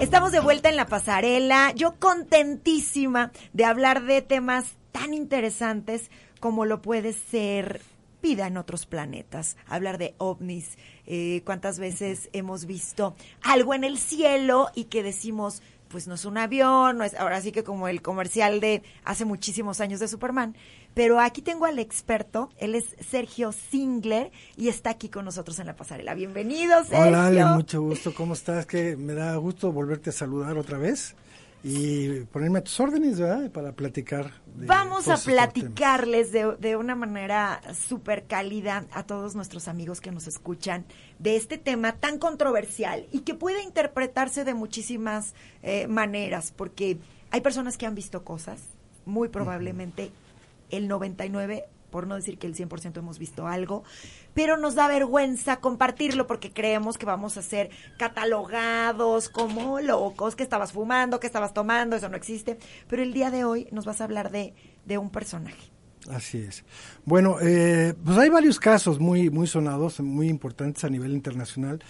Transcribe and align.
Estamos 0.00 0.30
de 0.30 0.38
vuelta 0.38 0.68
en 0.68 0.76
la 0.76 0.86
pasarela. 0.86 1.72
Yo 1.74 1.96
contentísima 1.98 3.32
de 3.52 3.64
hablar 3.64 4.04
de 4.04 4.22
temas 4.22 4.76
tan 4.92 5.12
interesantes 5.12 6.12
como 6.38 6.64
lo 6.64 6.80
puede 6.82 7.12
ser 7.12 7.82
vida 8.22 8.46
en 8.46 8.58
otros 8.58 8.86
planetas, 8.86 9.56
hablar 9.66 9.98
de 9.98 10.14
ovnis, 10.18 10.78
eh, 11.06 11.42
cuántas 11.44 11.80
veces 11.80 12.30
hemos 12.32 12.66
visto 12.66 13.16
algo 13.42 13.74
en 13.74 13.82
el 13.82 13.98
cielo 13.98 14.70
y 14.72 14.84
que 14.84 15.02
decimos, 15.02 15.62
pues 15.88 16.06
no 16.06 16.14
es 16.14 16.24
un 16.24 16.38
avión, 16.38 16.98
no 16.98 17.04
es 17.04 17.14
ahora 17.14 17.40
sí 17.40 17.50
que 17.50 17.64
como 17.64 17.88
el 17.88 18.00
comercial 18.00 18.60
de 18.60 18.84
hace 19.04 19.24
muchísimos 19.24 19.80
años 19.80 19.98
de 19.98 20.06
Superman, 20.06 20.56
pero 20.98 21.20
aquí 21.20 21.42
tengo 21.42 21.64
al 21.64 21.78
experto, 21.78 22.50
él 22.56 22.74
es 22.74 22.96
Sergio 23.08 23.52
Singler 23.52 24.32
y 24.56 24.66
está 24.66 24.90
aquí 24.90 25.08
con 25.08 25.24
nosotros 25.24 25.60
en 25.60 25.66
la 25.68 25.76
pasarela. 25.76 26.12
Bienvenido, 26.12 26.82
Sergio. 26.82 27.06
Hola, 27.06 27.26
Ale, 27.26 27.44
mucho 27.44 27.80
gusto. 27.80 28.12
¿Cómo 28.12 28.34
estás? 28.34 28.66
Que 28.66 28.96
me 28.96 29.14
da 29.14 29.36
gusto 29.36 29.70
volverte 29.70 30.10
a 30.10 30.12
saludar 30.12 30.58
otra 30.58 30.76
vez 30.76 31.14
y 31.62 32.22
ponerme 32.32 32.58
a 32.58 32.64
tus 32.64 32.80
órdenes, 32.80 33.20
¿verdad? 33.20 33.48
Para 33.52 33.70
platicar. 33.74 34.32
Vamos 34.56 35.06
a 35.06 35.18
platicarles 35.18 36.32
de, 36.32 36.56
de, 36.58 36.74
una 36.74 36.96
manera 36.96 37.60
súper 37.74 38.26
cálida 38.26 38.84
a 38.90 39.04
todos 39.04 39.36
nuestros 39.36 39.68
amigos 39.68 40.00
que 40.00 40.10
nos 40.10 40.26
escuchan 40.26 40.84
de 41.20 41.36
este 41.36 41.58
tema 41.58 41.92
tan 41.92 42.18
controversial 42.18 43.06
y 43.12 43.20
que 43.20 43.34
puede 43.34 43.62
interpretarse 43.62 44.42
de 44.42 44.54
muchísimas 44.54 45.34
eh, 45.62 45.86
maneras, 45.86 46.52
porque 46.56 46.98
hay 47.30 47.40
personas 47.40 47.78
que 47.78 47.86
han 47.86 47.94
visto 47.94 48.24
cosas, 48.24 48.62
muy 49.06 49.28
probablemente 49.28 50.10
el 50.70 50.88
99 50.88 51.64
por 51.90 52.06
no 52.06 52.16
decir 52.16 52.38
que 52.38 52.46
el 52.46 52.54
100% 52.54 52.98
hemos 52.98 53.18
visto 53.18 53.46
algo, 53.46 53.82
pero 54.34 54.56
nos 54.56 54.74
da 54.74 54.88
vergüenza 54.88 55.60
compartirlo 55.60 56.26
porque 56.26 56.52
creemos 56.52 56.98
que 56.98 57.06
vamos 57.06 57.36
a 57.36 57.42
ser 57.42 57.70
catalogados 57.98 59.28
como 59.28 59.80
locos, 59.80 60.36
que 60.36 60.42
estabas 60.42 60.72
fumando, 60.72 61.20
que 61.20 61.26
estabas 61.26 61.54
tomando, 61.54 61.96
eso 61.96 62.08
no 62.08 62.16
existe, 62.16 62.58
pero 62.88 63.02
el 63.02 63.12
día 63.12 63.30
de 63.30 63.44
hoy 63.44 63.68
nos 63.72 63.86
vas 63.86 64.00
a 64.00 64.04
hablar 64.04 64.30
de, 64.30 64.54
de 64.84 64.98
un 64.98 65.10
personaje. 65.10 65.70
Así 66.10 66.38
es. 66.38 66.64
Bueno, 67.04 67.36
eh, 67.40 67.94
pues 68.04 68.16
hay 68.18 68.30
varios 68.30 68.58
casos 68.58 68.98
muy, 68.98 69.30
muy 69.30 69.46
sonados, 69.46 70.00
muy 70.00 70.28
importantes 70.28 70.84
a 70.84 70.88
nivel 70.88 71.12
internacional, 71.12 71.80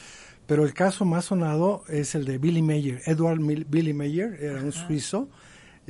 pero 0.46 0.64
el 0.64 0.74
caso 0.74 1.04
más 1.04 1.26
sonado 1.26 1.84
es 1.88 2.14
el 2.14 2.24
de 2.24 2.38
Billy 2.38 2.62
Mayer. 2.62 3.02
Edward 3.04 3.38
Billy 3.38 3.92
Mayer 3.92 4.38
era 4.40 4.62
un 4.62 4.72
suizo 4.72 5.28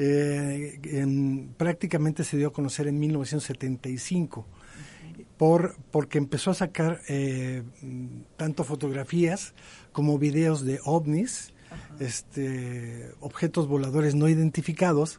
eh, 0.01 0.79
en, 0.85 1.53
prácticamente 1.57 2.23
se 2.23 2.37
dio 2.37 2.49
a 2.49 2.53
conocer 2.53 2.87
en 2.87 3.01
1975 3.01 4.47
por, 5.37 5.75
porque 5.91 6.19
empezó 6.19 6.53
a 6.53 6.55
sacar 6.55 7.01
eh, 7.09 7.65
tanto 8.37 8.63
fotografías 8.63 9.55
como 9.91 10.17
videos 10.17 10.65
de 10.65 10.79
ovnis, 10.85 11.53
este, 11.99 13.11
objetos 13.19 13.67
voladores 13.67 14.15
no 14.15 14.29
identificados, 14.29 15.19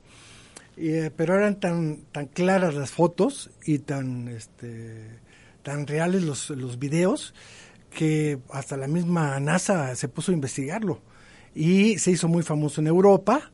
eh, 0.78 1.12
pero 1.14 1.36
eran 1.36 1.60
tan, 1.60 1.98
tan 2.14 2.28
claras 2.28 2.74
las 2.74 2.92
fotos 2.92 3.52
y 3.66 3.80
tan, 3.80 4.30
este, 4.30 5.20
tan 5.62 5.88
reales 5.88 6.24
los, 6.24 6.52
los 6.52 6.80
videos 6.80 7.34
que 7.92 8.40
hasta 8.50 8.78
la 8.78 8.88
misma 8.88 9.38
NASA 9.42 9.94
se 9.98 10.08
puso 10.08 10.32
a 10.32 10.36
investigarlo. 10.36 11.02
Y 11.54 11.98
se 11.98 12.12
hizo 12.12 12.30
muy 12.30 12.44
famoso 12.44 12.80
en 12.80 12.88
Europa 12.88 13.52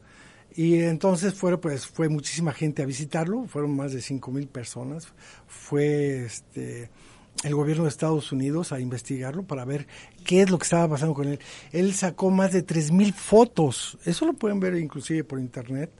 y 0.56 0.80
entonces 0.80 1.34
fue, 1.34 1.59
pues, 1.59 1.86
fue 1.86 2.08
muchísima 2.08 2.53
gente 2.53 2.81
a 2.81 2.86
visitarlo, 2.86 3.45
fueron 3.45 3.75
más 3.75 3.92
de 3.92 4.02
cinco 4.02 4.31
mil 4.31 4.48
personas. 4.48 5.08
Fue 5.47 6.25
este, 6.25 6.89
el 7.44 7.53
gobierno 7.53 7.84
de 7.84 7.89
Estados 7.89 8.31
Unidos 8.31 8.72
a 8.72 8.80
investigarlo 8.80 9.44
para 9.44 9.66
ver 9.66 9.86
qué 10.23 10.41
es 10.41 10.50
lo 10.50 10.57
que 10.57 10.63
estaba 10.63 10.88
pasando 10.88 11.13
con 11.13 11.28
él. 11.28 11.40
Él 11.72 11.94
sacó 11.94 12.31
más 12.31 12.53
de 12.53 12.63
tres 12.63 12.91
mil 12.91 13.13
fotos, 13.13 13.97
eso 14.06 14.25
lo 14.25 14.34
pueden 14.34 14.59
ver 14.59 14.75
inclusive 14.75 15.24
por 15.24 15.40
internet, 15.40 15.91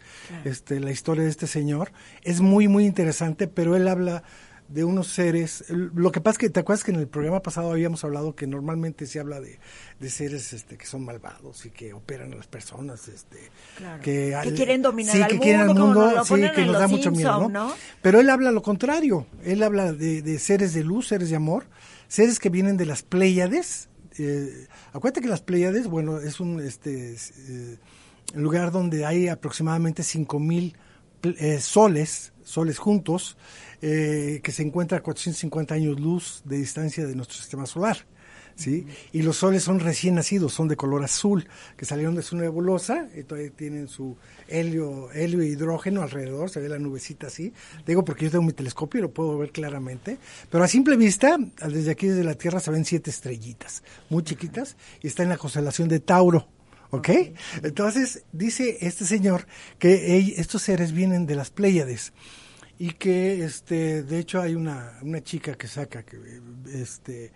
este, 0.46 0.80
la 0.80 0.92
historia 0.92 1.24
de 1.24 1.30
este 1.30 1.48
señor. 1.48 1.92
Es 2.24 2.40
muy, 2.40 2.68
muy 2.68 2.86
interesante, 2.86 3.48
pero 3.48 3.76
él 3.76 3.88
habla 3.88 4.24
de 4.68 4.84
unos 4.84 5.08
seres. 5.08 5.66
Lo 5.70 6.12
que 6.12 6.22
pasa 6.22 6.34
es 6.34 6.38
que 6.40 6.50
te 6.50 6.60
acuerdas 6.60 6.84
que 6.84 6.92
en 6.92 7.00
el 7.00 7.08
programa 7.08 7.42
pasado 7.42 7.72
habíamos 7.72 8.04
hablado 8.04 8.36
que 8.36 8.48
normalmente 8.48 9.06
se 9.06 9.20
habla 9.20 9.40
de, 9.40 9.60
de 10.00 10.10
seres 10.10 10.54
este, 10.54 10.78
que 10.78 10.86
son 10.86 11.06
malvados 11.06 11.66
y 11.66 11.70
que 11.70 11.94
operan 11.94 12.34
a 12.34 12.36
las 12.36 12.48
personas, 12.48 13.08
este, 13.08 13.38
que, 14.02 14.36
quieren 14.56 14.82
dominar 14.82 15.16
sí, 15.16 15.22
al 15.22 15.28
que 15.28 15.36
mundo, 15.36 15.44
quieren 15.44 15.62
al 15.62 15.76
mundo, 15.76 16.26
sí, 16.26 16.36
que 16.56 16.66
nos 16.66 16.80
da 16.80 16.88
mucho 16.88 17.12
miedo, 17.12 17.50
¿no? 17.50 17.74
Pero 18.02 18.20
él 18.20 18.30
habla 18.30 18.52
lo 18.52 18.62
contrario. 18.62 19.28
Él 19.44 19.62
habla 19.64 19.92
de, 19.94 20.22
de, 20.22 20.40
seres 20.40 20.74
de 20.74 20.84
luz, 20.84 21.08
seres 21.08 21.30
de 21.30 21.36
amor, 21.36 21.66
seres 22.08 22.40
que 22.40 22.50
vienen 22.50 22.78
de 22.78 22.86
las 22.86 23.04
Pléyades. 23.04 23.90
Eh, 24.18 24.68
acuérdate 24.94 25.22
que 25.22 25.28
las 25.28 25.42
Pléyades, 25.42 25.88
bueno, 25.88 26.20
es 26.20 26.40
un 26.40 26.60
este 26.60 27.16
eh, 27.16 27.78
lugar 28.34 28.72
donde 28.72 29.06
hay 29.06 29.28
aproximadamente 29.28 30.04
5000 30.04 30.76
eh, 31.24 31.60
soles, 31.60 32.34
soles 32.44 32.78
juntos 32.78 33.38
eh, 33.88 34.42
que 34.42 34.52
se 34.52 34.64
encuentra 34.64 34.98
a 34.98 35.04
450 35.04 35.76
años 35.76 36.00
luz 36.00 36.42
de 36.44 36.58
distancia 36.58 37.06
de 37.06 37.14
nuestro 37.14 37.38
sistema 37.38 37.68
solar. 37.68 37.98
¿sí? 38.56 38.88
Y 39.12 39.22
los 39.22 39.38
soles 39.38 39.62
son 39.62 39.80
recién 39.80 40.16
nacidos, 40.16 40.56
son 40.56 40.68
de 40.68 40.76
color 40.76 41.04
azul, 41.04 41.48
que 41.78 41.86
salieron 41.86 42.16
de 42.16 42.24
su 42.24 42.36
nebulosa, 42.36 43.08
y 43.16 43.22
todavía 43.22 43.52
tienen 43.52 43.88
su 43.88 44.18
helio, 44.48 45.12
helio 45.12 45.42
e 45.42 45.46
hidrógeno 45.46 46.02
alrededor, 46.02 46.50
se 46.50 46.62
ve 46.62 46.68
la 46.68 46.80
nubecita 46.80 47.28
así. 47.28 47.54
Digo 47.86 48.04
porque 48.04 48.26
yo 48.26 48.32
tengo 48.32 48.46
mi 48.46 48.54
telescopio 48.54 48.98
y 48.98 49.02
lo 49.04 49.14
puedo 49.14 49.38
ver 49.38 49.52
claramente. 49.52 50.18
Pero 50.50 50.64
a 50.64 50.68
simple 50.68 50.98
vista, 50.98 51.38
desde 51.38 51.92
aquí, 51.92 52.08
desde 52.08 52.24
la 52.24 52.34
Tierra, 52.34 52.60
se 52.60 52.72
ven 52.72 52.86
siete 52.86 53.12
estrellitas, 53.12 53.84
muy 54.10 54.24
chiquitas, 54.24 54.78
y 55.04 55.06
está 55.06 55.22
en 55.22 55.30
la 55.30 55.38
constelación 55.38 55.90
de 55.90 56.00
Tauro. 56.00 56.48
¿Ok? 56.90 57.10
Entonces, 57.62 58.24
dice 58.32 58.80
este 58.82 59.06
señor 59.06 59.46
que 59.78 60.34
estos 60.38 60.64
seres 60.64 60.92
vienen 60.92 61.28
de 61.28 61.36
las 61.36 61.52
Pléyades 61.52 62.14
y 62.78 62.92
que 62.92 63.44
este 63.44 64.04
de 64.04 64.20
hecho 64.20 64.42
hay 64.42 64.56
una, 64.56 65.00
una 65.02 65.24
chica 65.24 65.56
que 65.56 65.68
saca 65.68 66.04
que 66.04 66.18
este 66.74 67.32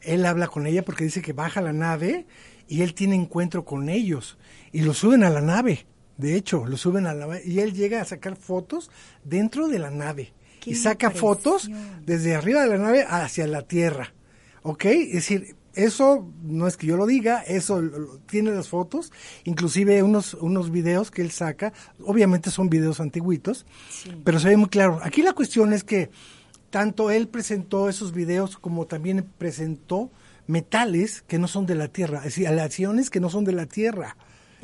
él 0.00 0.24
habla 0.26 0.48
con 0.48 0.66
ella 0.66 0.84
porque 0.84 1.04
dice 1.04 1.22
que 1.22 1.32
baja 1.32 1.60
la 1.60 1.72
nave 1.72 2.26
y 2.68 2.82
él 2.82 2.94
tiene 2.94 3.14
encuentro 3.14 3.64
con 3.64 3.88
ellos 3.88 4.38
y 4.72 4.82
lo 4.82 4.94
suben 4.94 5.24
a 5.24 5.30
la 5.30 5.40
nave 5.40 5.86
de 6.16 6.36
hecho 6.36 6.66
lo 6.66 6.76
suben 6.76 7.06
a 7.06 7.14
la 7.14 7.26
nave 7.26 7.42
y 7.44 7.60
él 7.60 7.72
llega 7.72 8.00
a 8.00 8.04
sacar 8.04 8.36
fotos 8.36 8.90
dentro 9.24 9.68
de 9.68 9.78
la 9.78 9.90
nave 9.90 10.32
y 10.64 10.76
saca 10.76 11.10
fotos 11.10 11.70
desde 12.06 12.34
arriba 12.34 12.62
de 12.62 12.68
la 12.68 12.78
nave 12.78 13.04
hacia 13.08 13.46
la 13.46 13.62
tierra 13.62 14.14
¿ok? 14.62 14.84
es 14.84 15.12
decir 15.12 15.56
eso 15.74 16.30
no 16.42 16.66
es 16.66 16.76
que 16.76 16.86
yo 16.86 16.96
lo 16.96 17.06
diga, 17.06 17.42
eso 17.42 17.82
tiene 18.26 18.50
las 18.52 18.68
fotos, 18.68 19.12
inclusive 19.44 20.02
unos, 20.02 20.34
unos 20.34 20.70
videos 20.70 21.10
que 21.10 21.22
él 21.22 21.30
saca, 21.30 21.72
obviamente 22.02 22.50
son 22.50 22.70
videos 22.70 23.00
antiguitos, 23.00 23.66
pero 24.24 24.38
se 24.38 24.48
ve 24.48 24.56
muy 24.56 24.68
claro. 24.68 25.00
Aquí 25.02 25.22
la 25.22 25.32
cuestión 25.32 25.72
es 25.72 25.84
que 25.84 26.10
tanto 26.70 27.10
él 27.10 27.28
presentó 27.28 27.88
esos 27.88 28.12
videos 28.12 28.56
como 28.58 28.86
también 28.86 29.24
presentó 29.38 30.10
metales 30.46 31.22
que 31.22 31.38
no 31.38 31.48
son 31.48 31.66
de 31.66 31.74
la 31.74 31.88
Tierra, 31.88 32.18
es 32.18 32.24
decir, 32.24 32.48
aleaciones 32.48 33.10
que 33.10 33.20
no 33.20 33.30
son 33.30 33.44
de 33.44 33.52
la 33.52 33.66
Tierra. 33.66 34.16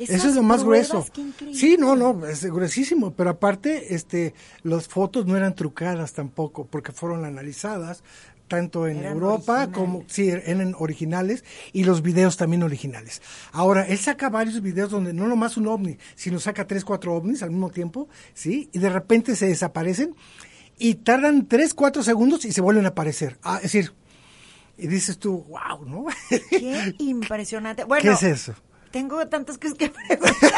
Eso 0.07 0.29
es 0.29 0.35
lo 0.35 0.43
más 0.43 0.63
grueso. 0.63 1.05
Sí, 1.53 1.77
no, 1.77 1.95
no, 1.95 2.25
es 2.25 2.43
gruesísimo, 2.45 3.11
pero 3.11 3.29
aparte, 3.31 3.93
este, 3.93 4.33
las 4.63 4.87
fotos 4.87 5.25
no 5.27 5.37
eran 5.37 5.55
trucadas 5.55 6.13
tampoco, 6.13 6.65
porque 6.65 6.91
fueron 6.91 7.25
analizadas, 7.25 8.03
tanto 8.51 8.85
en 8.85 9.05
Europa 9.05 9.71
como 9.71 10.03
sí 10.07 10.27
eran 10.27 10.75
originales 10.77 11.45
y 11.71 11.85
los 11.85 12.01
videos 12.01 12.35
también 12.35 12.63
originales. 12.63 13.21
Ahora, 13.53 13.87
él 13.87 13.97
saca 13.97 14.29
varios 14.29 14.61
videos 14.61 14.91
donde 14.91 15.13
no 15.13 15.25
nomás 15.29 15.55
un 15.55 15.69
ovni, 15.69 15.97
sino 16.15 16.37
saca 16.37 16.67
tres, 16.67 16.83
cuatro 16.83 17.15
ovnis 17.15 17.43
al 17.43 17.51
mismo 17.51 17.69
tiempo, 17.69 18.09
¿sí? 18.33 18.69
Y 18.73 18.79
de 18.79 18.89
repente 18.89 19.37
se 19.37 19.47
desaparecen 19.47 20.15
y 20.77 20.95
tardan 20.95 21.47
tres, 21.47 21.73
cuatro 21.73 22.03
segundos 22.03 22.43
y 22.43 22.51
se 22.51 22.59
vuelven 22.59 22.83
a 22.83 22.89
aparecer. 22.89 23.37
Ah, 23.41 23.55
es 23.63 23.71
decir, 23.71 23.93
y 24.77 24.87
dices 24.87 25.17
tú, 25.17 25.45
wow, 25.47 25.85
¿no? 25.85 26.07
Qué 26.49 26.93
impresionante. 26.99 27.85
Bueno, 27.85 28.01
¿qué 28.01 28.11
es 28.11 28.23
eso? 28.23 28.53
Tengo 28.91 29.25
tantas 29.29 29.57
cosas 29.57 29.77
que 29.77 29.89
preguntar 30.07 30.51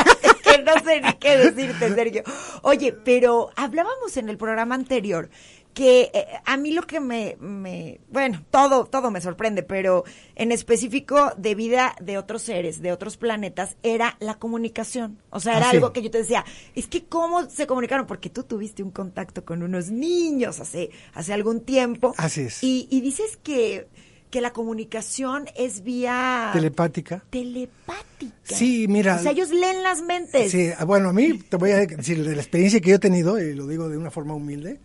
que 0.43 0.63
no 0.63 0.73
sé 0.83 0.99
ni 0.99 1.13
qué 1.13 1.37
decirte, 1.37 1.93
Sergio. 1.93 2.23
Oye, 2.63 2.91
pero 2.91 3.51
hablábamos 3.55 4.17
en 4.17 4.29
el 4.29 4.37
programa 4.37 4.73
anterior 4.73 5.29
que 5.73 6.11
eh, 6.13 6.27
a 6.45 6.57
mí 6.57 6.71
lo 6.71 6.83
que 6.83 6.99
me, 6.99 7.35
me, 7.39 7.99
bueno, 8.11 8.43
todo, 8.51 8.85
todo 8.85 9.11
me 9.11 9.21
sorprende, 9.21 9.63
pero 9.63 10.03
en 10.35 10.51
específico 10.51 11.31
de 11.37 11.55
vida 11.55 11.95
de 11.99 12.17
otros 12.17 12.43
seres, 12.43 12.81
de 12.81 12.91
otros 12.91 13.17
planetas, 13.17 13.75
era 13.83 14.15
la 14.19 14.35
comunicación. 14.35 15.17
O 15.29 15.39
sea, 15.39 15.57
era 15.57 15.67
ah, 15.67 15.71
algo 15.71 15.91
que 15.91 16.01
yo 16.01 16.11
te 16.11 16.19
decía, 16.19 16.45
es 16.75 16.87
que 16.87 17.05
cómo 17.05 17.49
se 17.49 17.67
comunicaron, 17.67 18.05
porque 18.05 18.29
tú 18.29 18.43
tuviste 18.43 18.83
un 18.83 18.91
contacto 18.91 19.43
con 19.43 19.63
unos 19.63 19.89
niños 19.89 20.59
hace, 20.59 20.91
hace 21.13 21.33
algún 21.33 21.61
tiempo. 21.61 22.13
Así 22.17 22.41
es. 22.41 22.63
Y, 22.63 22.87
y 22.91 23.01
dices 23.01 23.37
que, 23.37 23.87
que 24.29 24.41
la 24.41 24.53
comunicación 24.53 25.45
es 25.55 25.83
vía... 25.83 26.51
Telepática. 26.53 27.23
Telepática. 27.29 28.33
Sí, 28.43 28.87
mira. 28.87 29.15
O 29.15 29.19
sea, 29.19 29.31
ellos 29.31 29.49
leen 29.49 29.83
las 29.83 30.01
mentes. 30.01 30.51
Sí, 30.51 30.69
bueno, 30.85 31.09
a 31.09 31.13
mí 31.13 31.37
te 31.37 31.57
voy 31.57 31.71
a 31.71 31.85
decir 31.85 32.23
de 32.23 32.35
la 32.35 32.41
experiencia 32.41 32.79
que 32.79 32.89
yo 32.89 32.95
he 32.95 32.99
tenido, 32.99 33.39
y 33.39 33.53
lo 33.53 33.67
digo 33.67 33.89
de 33.89 33.97
una 33.97 34.11
forma 34.11 34.33
humilde, 34.33 34.79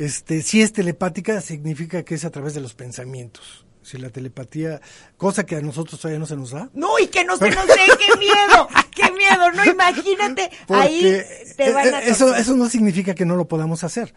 este, 0.00 0.40
si 0.40 0.62
es 0.62 0.72
telepática, 0.72 1.42
significa 1.42 2.02
que 2.04 2.14
es 2.14 2.24
a 2.24 2.30
través 2.30 2.54
de 2.54 2.62
los 2.62 2.72
pensamientos. 2.72 3.66
Si 3.82 3.98
la 3.98 4.08
telepatía, 4.08 4.80
cosa 5.18 5.44
que 5.44 5.56
a 5.56 5.60
nosotros 5.60 6.00
todavía 6.00 6.18
no 6.18 6.24
se 6.24 6.36
nos 6.36 6.52
da. 6.52 6.70
No, 6.72 6.98
y 6.98 7.08
que 7.08 7.22
no 7.22 7.36
se 7.36 7.50
nos 7.50 7.66
dé, 7.66 7.74
qué 7.98 8.18
miedo, 8.18 8.68
qué 8.94 9.12
miedo, 9.12 9.52
no 9.52 9.62
imagínate, 9.62 10.50
ahí 10.68 11.22
te 11.54 11.72
van 11.72 11.94
a 11.94 12.00
eso, 12.00 12.34
eso 12.34 12.56
no 12.56 12.70
significa 12.70 13.14
que 13.14 13.26
no 13.26 13.36
lo 13.36 13.46
podamos 13.46 13.84
hacer. 13.84 14.14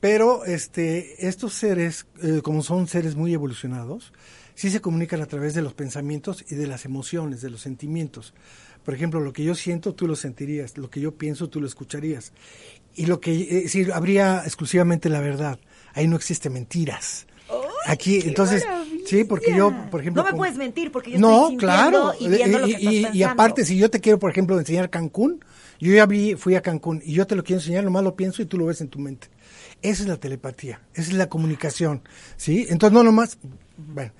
Pero 0.00 0.44
este, 0.44 1.26
estos 1.26 1.54
seres, 1.54 2.06
eh, 2.22 2.40
como 2.42 2.62
son 2.62 2.86
seres 2.86 3.16
muy 3.16 3.32
evolucionados, 3.32 4.12
sí 4.54 4.70
se 4.70 4.82
comunican 4.82 5.22
a 5.22 5.26
través 5.26 5.54
de 5.54 5.62
los 5.62 5.72
pensamientos 5.72 6.44
y 6.46 6.56
de 6.56 6.66
las 6.66 6.84
emociones, 6.84 7.40
de 7.40 7.48
los 7.48 7.62
sentimientos. 7.62 8.34
Por 8.86 8.94
ejemplo, 8.94 9.18
lo 9.18 9.32
que 9.32 9.42
yo 9.42 9.56
siento, 9.56 9.96
tú 9.96 10.06
lo 10.06 10.14
sentirías, 10.14 10.78
lo 10.78 10.88
que 10.88 11.00
yo 11.00 11.10
pienso, 11.10 11.48
tú 11.48 11.60
lo 11.60 11.66
escucharías. 11.66 12.32
Y 12.94 13.06
lo 13.06 13.18
que, 13.18 13.32
eh, 13.64 13.68
si 13.68 13.90
habría 13.90 14.42
exclusivamente 14.44 15.08
la 15.08 15.18
verdad. 15.18 15.58
Ahí 15.92 16.06
no 16.06 16.14
existe 16.14 16.50
mentiras. 16.50 17.26
Aquí, 17.84 18.20
entonces, 18.24 18.64
sí, 19.04 19.24
porque 19.24 19.56
yo, 19.56 19.74
por 19.90 20.02
ejemplo... 20.02 20.22
No 20.22 20.30
me 20.30 20.36
puedes 20.36 20.56
mentir 20.56 20.92
porque 20.92 21.10
yo 21.10 21.18
no, 21.18 21.46
estoy 21.46 21.56
claro. 21.56 22.12
y 22.20 22.28
viendo 22.28 22.60
lo 22.60 22.66
que 22.66 22.72
estás 22.74 22.92
y, 22.92 23.18
y 23.18 23.22
aparte, 23.24 23.64
si 23.64 23.76
yo 23.76 23.90
te 23.90 23.98
quiero, 23.98 24.20
por 24.20 24.30
ejemplo, 24.30 24.56
enseñar 24.56 24.88
Cancún, 24.88 25.44
yo 25.80 25.92
ya 25.92 26.06
vi, 26.06 26.36
fui 26.36 26.54
a 26.54 26.62
Cancún 26.62 27.02
y 27.04 27.12
yo 27.12 27.26
te 27.26 27.34
lo 27.34 27.42
quiero 27.42 27.60
enseñar, 27.60 27.82
nomás 27.82 28.04
lo 28.04 28.14
pienso 28.14 28.40
y 28.40 28.46
tú 28.46 28.56
lo 28.56 28.66
ves 28.66 28.80
en 28.82 28.88
tu 28.88 29.00
mente. 29.00 29.28
Esa 29.82 30.04
es 30.04 30.08
la 30.08 30.16
telepatía, 30.16 30.80
esa 30.94 31.10
es 31.10 31.16
la 31.16 31.28
comunicación, 31.28 32.02
¿sí? 32.36 32.66
Entonces 32.68 32.94
no 32.94 33.02
nomás, 33.02 33.38
bueno, 33.76 34.12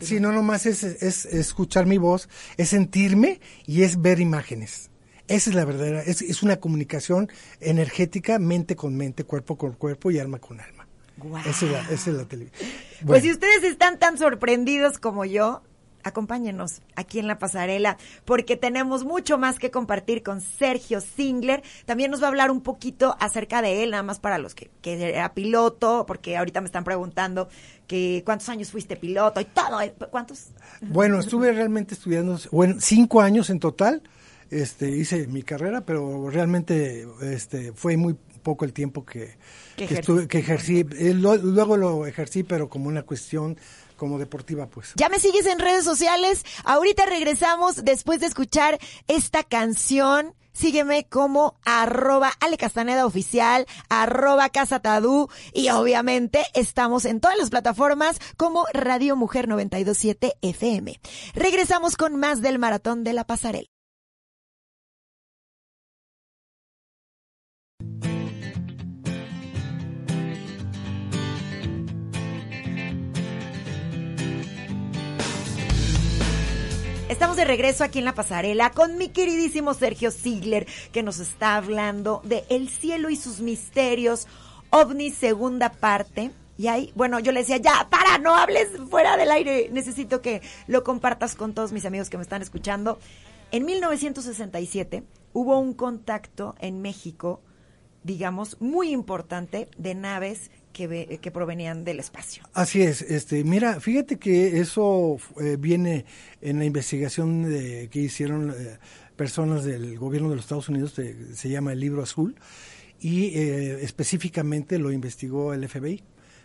sí, 0.00 0.20
no 0.20 0.32
nomás 0.32 0.66
es, 0.66 0.84
es, 0.84 1.24
escuchar 1.26 1.86
mi 1.86 1.98
voz, 1.98 2.28
es 2.56 2.70
sentirme 2.70 3.40
y 3.66 3.82
es 3.82 4.00
ver 4.00 4.20
imágenes. 4.20 4.90
Esa 5.28 5.50
es 5.50 5.56
la 5.56 5.64
verdadera, 5.64 6.02
es, 6.02 6.22
es 6.22 6.42
una 6.42 6.56
comunicación 6.56 7.30
energética, 7.60 8.38
mente 8.38 8.76
con 8.76 8.96
mente, 8.96 9.24
cuerpo 9.24 9.56
con 9.56 9.72
cuerpo 9.72 10.10
y 10.10 10.18
alma 10.18 10.38
con 10.38 10.60
alma. 10.60 10.86
Esa 11.46 11.66
es 11.66 11.72
la, 11.72 11.80
esa 11.90 12.10
es 12.10 12.16
la 12.16 12.24
televisión. 12.26 12.70
Pues 13.06 13.22
si 13.22 13.32
ustedes 13.32 13.64
están 13.64 13.98
tan 13.98 14.18
sorprendidos 14.18 14.98
como 14.98 15.24
yo, 15.24 15.62
acompáñenos 16.02 16.80
aquí 16.96 17.18
en 17.18 17.26
la 17.26 17.38
pasarela 17.38 17.96
porque 18.24 18.56
tenemos 18.56 19.04
mucho 19.04 19.38
más 19.38 19.58
que 19.58 19.70
compartir 19.70 20.22
con 20.22 20.40
Sergio 20.40 21.00
Singler. 21.00 21.62
También 21.84 22.10
nos 22.10 22.22
va 22.22 22.26
a 22.26 22.28
hablar 22.28 22.50
un 22.50 22.60
poquito 22.60 23.16
acerca 23.20 23.62
de 23.62 23.82
él, 23.82 23.90
nada 23.90 24.02
más 24.02 24.18
para 24.18 24.38
los 24.38 24.54
que, 24.54 24.70
que 24.82 25.10
era 25.10 25.34
piloto, 25.34 26.04
porque 26.06 26.36
ahorita 26.36 26.60
me 26.60 26.66
están 26.66 26.84
preguntando 26.84 27.48
que 27.86 28.22
cuántos 28.24 28.48
años 28.48 28.70
fuiste 28.70 28.96
piloto 28.96 29.40
y 29.40 29.44
todo. 29.44 29.78
¿Cuántos? 30.10 30.48
Bueno, 30.80 31.18
estuve 31.18 31.52
realmente 31.52 31.94
estudiando, 31.94 32.38
bueno, 32.50 32.76
cinco 32.80 33.20
años 33.20 33.50
en 33.50 33.60
total. 33.60 34.02
Este, 34.50 34.88
hice 34.88 35.26
mi 35.26 35.42
carrera, 35.42 35.82
pero 35.82 36.30
realmente 36.30 37.06
este, 37.20 37.72
fue 37.72 37.98
muy 37.98 38.16
poco 38.42 38.64
el 38.64 38.72
tiempo 38.72 39.04
que, 39.04 39.36
que, 39.76 39.84
ejercí. 40.38 40.86
Eh, 40.98 41.12
luego 41.14 41.76
lo 41.76 42.06
ejercí, 42.06 42.44
pero 42.44 42.68
como 42.70 42.88
una 42.88 43.02
cuestión 43.02 43.58
como 43.98 44.18
deportiva, 44.18 44.66
pues. 44.68 44.92
Ya 44.96 45.10
me 45.10 45.20
sigues 45.20 45.44
en 45.44 45.58
redes 45.58 45.84
sociales. 45.84 46.46
Ahorita 46.64 47.04
regresamos 47.04 47.84
después 47.84 48.20
de 48.20 48.26
escuchar 48.26 48.78
esta 49.08 49.42
canción. 49.42 50.34
Sígueme 50.52 51.06
como 51.08 51.56
arroba 51.64 52.32
Ale 52.40 52.56
Castaneda 52.56 53.06
Oficial, 53.06 53.66
arroba 53.88 54.48
Casa 54.48 54.80
Tadú 54.80 55.28
y 55.52 55.68
obviamente 55.68 56.46
estamos 56.54 57.04
en 57.04 57.20
todas 57.20 57.38
las 57.38 57.50
plataformas 57.50 58.18
como 58.36 58.64
Radio 58.72 59.14
Mujer 59.14 59.46
927 59.46 60.34
FM. 60.42 60.98
Regresamos 61.34 61.96
con 61.96 62.16
más 62.16 62.40
del 62.40 62.58
Maratón 62.58 63.04
de 63.04 63.12
la 63.12 63.24
Pasarela. 63.24 63.77
Estamos 77.18 77.36
de 77.36 77.44
regreso 77.44 77.82
aquí 77.82 77.98
en 77.98 78.04
la 78.04 78.14
pasarela 78.14 78.70
con 78.70 78.96
mi 78.96 79.08
queridísimo 79.08 79.74
Sergio 79.74 80.12
Ziegler, 80.12 80.68
que 80.92 81.02
nos 81.02 81.18
está 81.18 81.56
hablando 81.56 82.20
de 82.22 82.44
El 82.48 82.68
cielo 82.68 83.10
y 83.10 83.16
sus 83.16 83.40
misterios, 83.40 84.28
OVNI 84.70 85.10
segunda 85.10 85.72
parte. 85.72 86.30
Y 86.56 86.68
ahí, 86.68 86.92
bueno, 86.94 87.18
yo 87.18 87.32
le 87.32 87.40
decía, 87.40 87.56
ya, 87.56 87.88
para, 87.90 88.18
no 88.18 88.36
hables 88.36 88.68
fuera 88.88 89.16
del 89.16 89.32
aire. 89.32 89.68
Necesito 89.72 90.22
que 90.22 90.42
lo 90.68 90.84
compartas 90.84 91.34
con 91.34 91.54
todos 91.54 91.72
mis 91.72 91.86
amigos 91.86 92.08
que 92.08 92.18
me 92.18 92.22
están 92.22 92.40
escuchando. 92.40 93.00
En 93.50 93.64
1967 93.64 95.02
hubo 95.32 95.58
un 95.58 95.74
contacto 95.74 96.54
en 96.60 96.82
México, 96.82 97.40
digamos, 98.04 98.60
muy 98.60 98.92
importante 98.92 99.68
de 99.76 99.96
naves 99.96 100.52
que, 100.72 101.30
provenían 101.32 101.84
del 101.84 102.00
espacio. 102.00 102.44
Así 102.54 102.82
es, 102.82 103.02
este, 103.02 103.44
mira, 103.44 103.80
fíjate 103.80 104.18
que 104.18 104.60
eso 104.60 105.18
eh, 105.40 105.56
viene 105.58 106.04
en 106.40 106.58
la 106.58 106.64
investigación 106.64 107.42
de, 107.42 107.88
que 107.90 108.00
hicieron 108.00 108.50
eh, 108.50 108.78
personas 109.16 109.64
del 109.64 109.98
gobierno 109.98 110.30
de 110.30 110.36
los 110.36 110.44
Estados 110.44 110.68
Unidos, 110.68 110.94
se 110.94 111.48
llama 111.48 111.72
el 111.72 111.80
libro 111.80 112.02
azul, 112.02 112.36
y 113.00 113.26
eh, 113.38 113.82
específicamente 113.82 114.78
lo 114.78 114.92
investigó 114.92 115.52
el 115.52 115.68
FBI. 115.68 116.02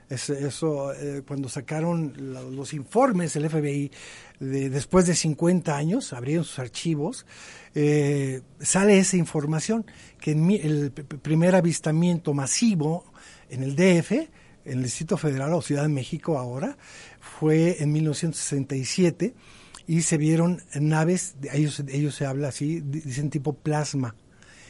eso, 0.10 0.92
cuando 1.25 1.50
sacaron 1.50 2.14
los 2.56 2.74
informes 2.74 3.36
el 3.36 3.50
FBI 3.50 3.92
de, 4.40 4.70
después 4.70 5.06
de 5.08 5.16
50 5.16 5.75
años, 5.75 6.14
abrieron 6.14 6.44
sus 6.44 6.60
archivos, 6.60 7.25
sale 8.60 9.00
esa 9.00 9.18
información 9.18 9.86
que 10.20 10.31
el 10.31 10.92
primer 10.92 11.56
avistamiento 11.56 12.34
masivo 12.34 13.14
en 13.54 13.64
el 13.64 13.76
DF, 13.76 14.12
en 14.66 14.78
el 14.78 14.84
Distrito 14.84 15.18
Federal 15.18 15.54
o 15.54 15.62
Ciudad 15.62 15.84
de 15.84 15.90
México 15.90 16.38
ahora, 16.38 16.78
fue 17.20 17.82
en 17.82 17.92
1967 17.92 19.34
y 19.88 20.02
se 20.02 20.18
vieron 20.18 20.62
naves, 20.74 21.36
ellos, 21.52 21.84
ellos 21.88 22.16
se 22.16 22.26
habla 22.26 22.50
así, 22.50 22.82
dicen 22.82 23.30
tipo 23.30 23.54
plasma, 23.54 24.16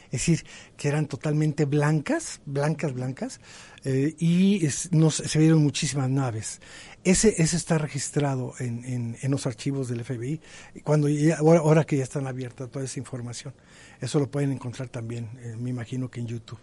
es 0.06 0.20
decir, 0.20 0.44
que 0.76 0.88
eran 0.88 1.06
totalmente 1.06 1.64
blancas, 1.64 2.40
blancas, 2.46 2.92
blancas, 2.92 3.40
eh, 3.84 4.14
y 4.18 4.68
se 4.70 5.38
vieron 5.40 5.62
muchísimas 5.62 6.08
naves. 6.08 6.60
Ese, 7.02 7.34
ese 7.42 7.56
está 7.56 7.78
registrado 7.78 8.54
en, 8.60 9.16
los 9.28 9.46
archivos 9.46 9.88
del 9.88 10.04
FBI, 10.04 10.40
cuando 10.84 11.08
ahora, 11.38 11.60
ahora, 11.60 11.84
que 11.84 11.96
ya 11.96 12.04
están 12.04 12.28
abiertas 12.28 12.70
toda 12.70 12.84
esa 12.84 13.00
información. 13.00 13.54
Eso 14.00 14.20
lo 14.20 14.30
pueden 14.30 14.52
encontrar 14.52 14.88
también, 14.88 15.30
eh, 15.40 15.56
me 15.58 15.70
imagino 15.70 16.08
que 16.08 16.20
en 16.20 16.28
YouTube. 16.28 16.60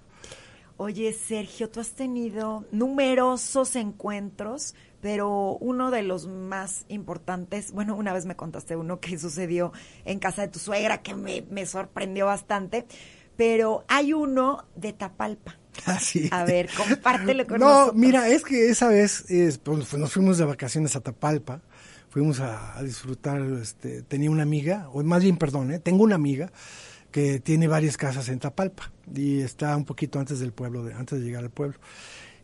Oye, 0.84 1.14
Sergio, 1.14 1.70
tú 1.70 1.80
has 1.80 1.92
tenido 1.92 2.66
numerosos 2.72 3.76
encuentros, 3.76 4.74
pero 5.00 5.56
uno 5.60 5.92
de 5.92 6.02
los 6.02 6.26
más 6.26 6.86
importantes, 6.88 7.72
bueno, 7.72 7.96
una 7.96 8.14
vez 8.14 8.26
me 8.26 8.36
contaste 8.36 8.76
uno 8.76 9.00
que 9.00 9.20
sucedió 9.20 9.74
en 10.06 10.18
casa 10.18 10.42
de 10.42 10.48
tu 10.48 10.58
suegra 10.58 11.04
que 11.04 11.14
me, 11.14 11.66
sorprendió 11.68 12.26
bastante, 12.26 12.88
pero 13.38 13.86
hay 13.90 14.14
uno 14.14 14.66
de 14.76 14.94
Tapalpa. 14.94 15.56
Ah, 15.86 16.00
A 16.32 16.46
ver, 16.46 16.68
compártelo 16.76 17.46
con 17.46 17.60
nosotros. 17.60 17.94
No, 17.94 18.02
mira, 18.02 18.28
es 18.30 18.44
que 18.44 18.72
esa 18.72 18.88
vez 18.88 19.26
pues, 19.62 19.94
nos 19.94 20.12
fuimos 20.12 20.40
de 20.40 20.46
vacaciones 20.46 20.96
a 20.96 21.02
Tapalpa, 21.02 21.62
fuimos 22.10 22.40
a, 22.40 22.82
disfrutar, 22.82 23.40
este, 23.62 24.02
tenía 24.02 24.32
una 24.32 24.42
amiga, 24.42 24.90
o 24.94 25.04
más 25.04 25.22
bien, 25.22 25.38
perdón, 25.38 25.74
¿eh? 25.74 25.78
tengo 25.78 26.04
una 26.04 26.16
amiga 26.16 26.52
que 27.12 27.40
tiene 27.40 27.68
varias 27.68 27.98
casas 27.98 28.30
en 28.30 28.40
Tapalpa 28.40 28.92
y 29.14 29.42
está 29.42 29.76
un 29.76 29.86
poquito 29.86 30.20
antes 30.20 30.40
del 30.40 30.54
pueblo, 30.54 30.84
de, 30.84 30.94
antes 30.94 31.20
de 31.20 31.26
llegar 31.26 31.44
al 31.44 31.52
pueblo. 31.52 31.78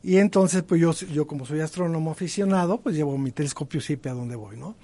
Y 0.04 0.18
entonces, 0.18 0.64
pues 0.64 0.80
yo, 0.80 0.94
yo 1.12 1.26
como 1.28 1.46
soy 1.46 1.60
astrónomo 1.60 2.12
aficionado, 2.12 2.80
pues 2.80 2.96
llevo 2.96 3.18
mi 3.18 3.32
telescopio 3.32 3.82
siempre 3.82 4.12
a 4.12 4.14
donde 4.14 4.36
voy, 4.36 4.56
¿no? 4.56 4.76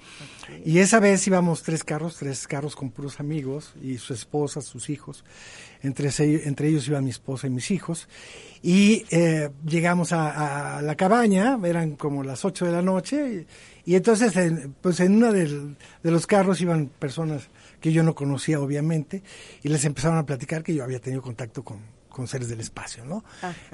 Y 0.64 0.78
esa 0.78 1.00
vez 1.00 1.26
íbamos 1.26 1.62
tres 1.62 1.84
carros, 1.84 2.16
tres 2.16 2.46
carros 2.46 2.74
con 2.74 2.90
puros 2.90 3.20
amigos 3.20 3.74
y 3.80 3.98
su 3.98 4.12
esposa, 4.12 4.60
sus 4.60 4.90
hijos. 4.90 5.24
Entre, 5.82 6.10
entre 6.46 6.68
ellos 6.68 6.88
iban 6.88 7.04
mi 7.04 7.10
esposa 7.10 7.46
y 7.46 7.50
mis 7.50 7.70
hijos. 7.70 8.08
Y 8.60 9.04
eh, 9.10 9.50
llegamos 9.64 10.12
a, 10.12 10.82
la 10.82 10.94
cabaña, 10.96 11.58
eran 11.64 11.96
como 11.96 12.24
las 12.24 12.44
ocho 12.44 12.66
de 12.66 12.72
la 12.72 12.82
noche. 12.82 13.46
Y, 13.86 13.94
entonces, 13.94 14.34
pues 14.80 14.98
en 15.00 15.16
uno 15.16 15.32
de 15.32 15.76
los 16.02 16.26
carros 16.26 16.60
iban 16.60 16.90
personas 16.98 17.48
que 17.84 17.92
yo 17.92 18.02
no 18.02 18.14
conocía 18.14 18.60
obviamente, 18.60 19.22
y 19.62 19.68
les 19.68 19.84
empezaron 19.84 20.16
a 20.16 20.24
platicar 20.24 20.62
que 20.62 20.72
yo 20.72 20.82
había 20.82 21.00
tenido 21.00 21.20
contacto 21.20 21.62
con, 21.62 21.80
con 22.08 22.26
seres 22.26 22.48
del 22.48 22.60
espacio, 22.60 23.04
¿no? 23.04 23.22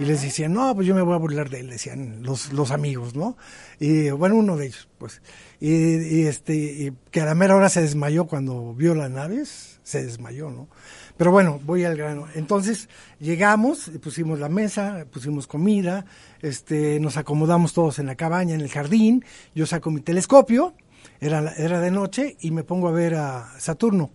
Y 0.00 0.05
les 0.05 0.21
decían, 0.21 0.52
no, 0.52 0.75
pues 0.75 0.88
yo 0.88 0.97
me 0.97 1.02
voy 1.02 1.14
a 1.14 1.19
burlar 1.19 1.49
de 1.49 1.61
él, 1.61 1.71
decían 1.71 2.21
los, 2.25 2.52
los 2.52 2.73
amigos, 2.73 3.14
¿no? 3.14 3.37
Y 3.79 4.11
bueno, 4.11 4.35
uno 4.35 4.57
de 4.57 4.67
ellos, 4.67 4.88
pues. 4.99 5.23
Y, 5.61 6.23
este, 6.23 6.93
que 7.12 7.21
a 7.21 7.25
la 7.25 7.37
mera 7.37 7.55
hora 7.55 7.69
se 7.69 7.83
desmayó 7.83 8.25
cuando 8.25 8.75
vio 8.75 8.97
las 8.97 9.12
naves, 9.12 9.79
se 9.85 10.05
desmayó, 10.05 10.50
¿no? 10.50 10.67
Pero 11.17 11.31
bueno, 11.31 11.61
voy 11.62 11.85
al 11.85 11.97
grano. 11.97 12.26
Entonces 12.35 12.88
llegamos, 13.21 13.93
pusimos 14.02 14.40
la 14.40 14.49
mesa, 14.49 15.07
pusimos 15.12 15.47
comida, 15.47 16.05
este, 16.43 16.99
nos 16.99 17.17
acomodamos 17.17 17.75
todos 17.75 18.00
en 18.00 18.07
la 18.07 18.17
cabaña, 18.17 18.57
en 18.57 18.61
el 18.61 18.71
jardín, 18.71 19.25
yo 19.55 19.67
saco 19.67 19.93
mi 19.93 20.00
telescopio, 20.00 20.75
era, 21.20 21.52
era 21.56 21.80
de 21.80 21.90
noche 21.90 22.36
y 22.40 22.50
me 22.50 22.64
pongo 22.64 22.88
a 22.88 22.92
ver 22.92 23.14
a 23.14 23.52
Saturno. 23.58 24.10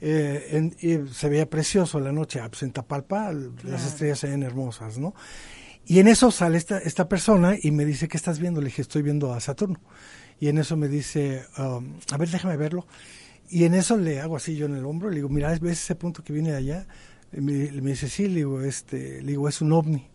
Eh, 0.00 0.70
y 0.80 1.12
se 1.12 1.28
veía 1.28 1.48
precioso 1.48 1.98
la 2.00 2.12
noche, 2.12 2.40
pues 2.48 2.62
en 2.62 2.72
Tapalpa 2.72 3.32
las 3.32 3.86
estrellas 3.86 4.18
se 4.18 4.28
ven 4.28 4.42
hermosas, 4.42 4.98
¿no? 4.98 5.14
Y 5.86 6.00
en 6.00 6.08
eso 6.08 6.30
sale 6.30 6.58
esta, 6.58 6.78
esta 6.78 7.08
persona 7.08 7.54
y 7.60 7.70
me 7.70 7.84
dice, 7.84 8.08
¿qué 8.08 8.16
estás 8.16 8.38
viendo? 8.38 8.60
Le 8.60 8.66
dije, 8.66 8.82
estoy 8.82 9.02
viendo 9.02 9.32
a 9.32 9.40
Saturno. 9.40 9.80
Y 10.38 10.48
en 10.48 10.58
eso 10.58 10.76
me 10.76 10.88
dice, 10.88 11.46
um, 11.58 11.98
a 12.10 12.16
ver, 12.18 12.28
déjame 12.28 12.56
verlo. 12.56 12.86
Y 13.48 13.64
en 13.64 13.74
eso 13.74 13.96
le 13.96 14.20
hago 14.20 14.36
así 14.36 14.56
yo 14.56 14.66
en 14.66 14.74
el 14.74 14.84
hombro, 14.84 15.08
le 15.08 15.16
digo, 15.16 15.28
mira, 15.28 15.50
¿ves 15.60 15.82
ese 15.82 15.94
punto 15.94 16.24
que 16.24 16.32
viene 16.32 16.50
de 16.50 16.56
allá? 16.56 16.86
me, 17.32 17.70
me, 17.70 17.90
dice, 17.90 18.08
sí, 18.08 18.28
le 18.28 18.36
digo, 18.36 18.60
este, 18.62 19.22
le 19.22 19.32
digo, 19.32 19.48
es 19.48 19.60
un 19.60 19.72
ovni. 19.72 20.06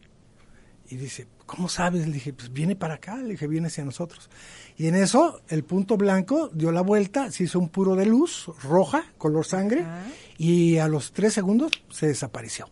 Y 0.89 0.97
dice, 0.97 1.27
¿cómo 1.51 1.67
sabes? 1.67 2.07
Le 2.07 2.13
dije, 2.13 2.31
pues 2.31 2.53
viene 2.53 2.77
para 2.77 2.93
acá, 2.93 3.17
le 3.17 3.31
dije, 3.31 3.45
viene 3.45 3.67
hacia 3.67 3.83
nosotros. 3.83 4.29
Y 4.77 4.87
en 4.87 4.95
eso, 4.95 5.41
el 5.49 5.65
punto 5.65 5.97
blanco 5.97 6.49
dio 6.53 6.71
la 6.71 6.79
vuelta, 6.79 7.29
se 7.29 7.43
hizo 7.43 7.59
un 7.59 7.67
puro 7.67 7.97
de 7.97 8.05
luz 8.05 8.49
roja, 8.63 9.03
color 9.17 9.45
sangre, 9.45 9.83
y 10.37 10.77
a 10.77 10.87
los 10.87 11.11
tres 11.11 11.33
segundos 11.33 11.73
se 11.89 12.07
desapareció. 12.07 12.69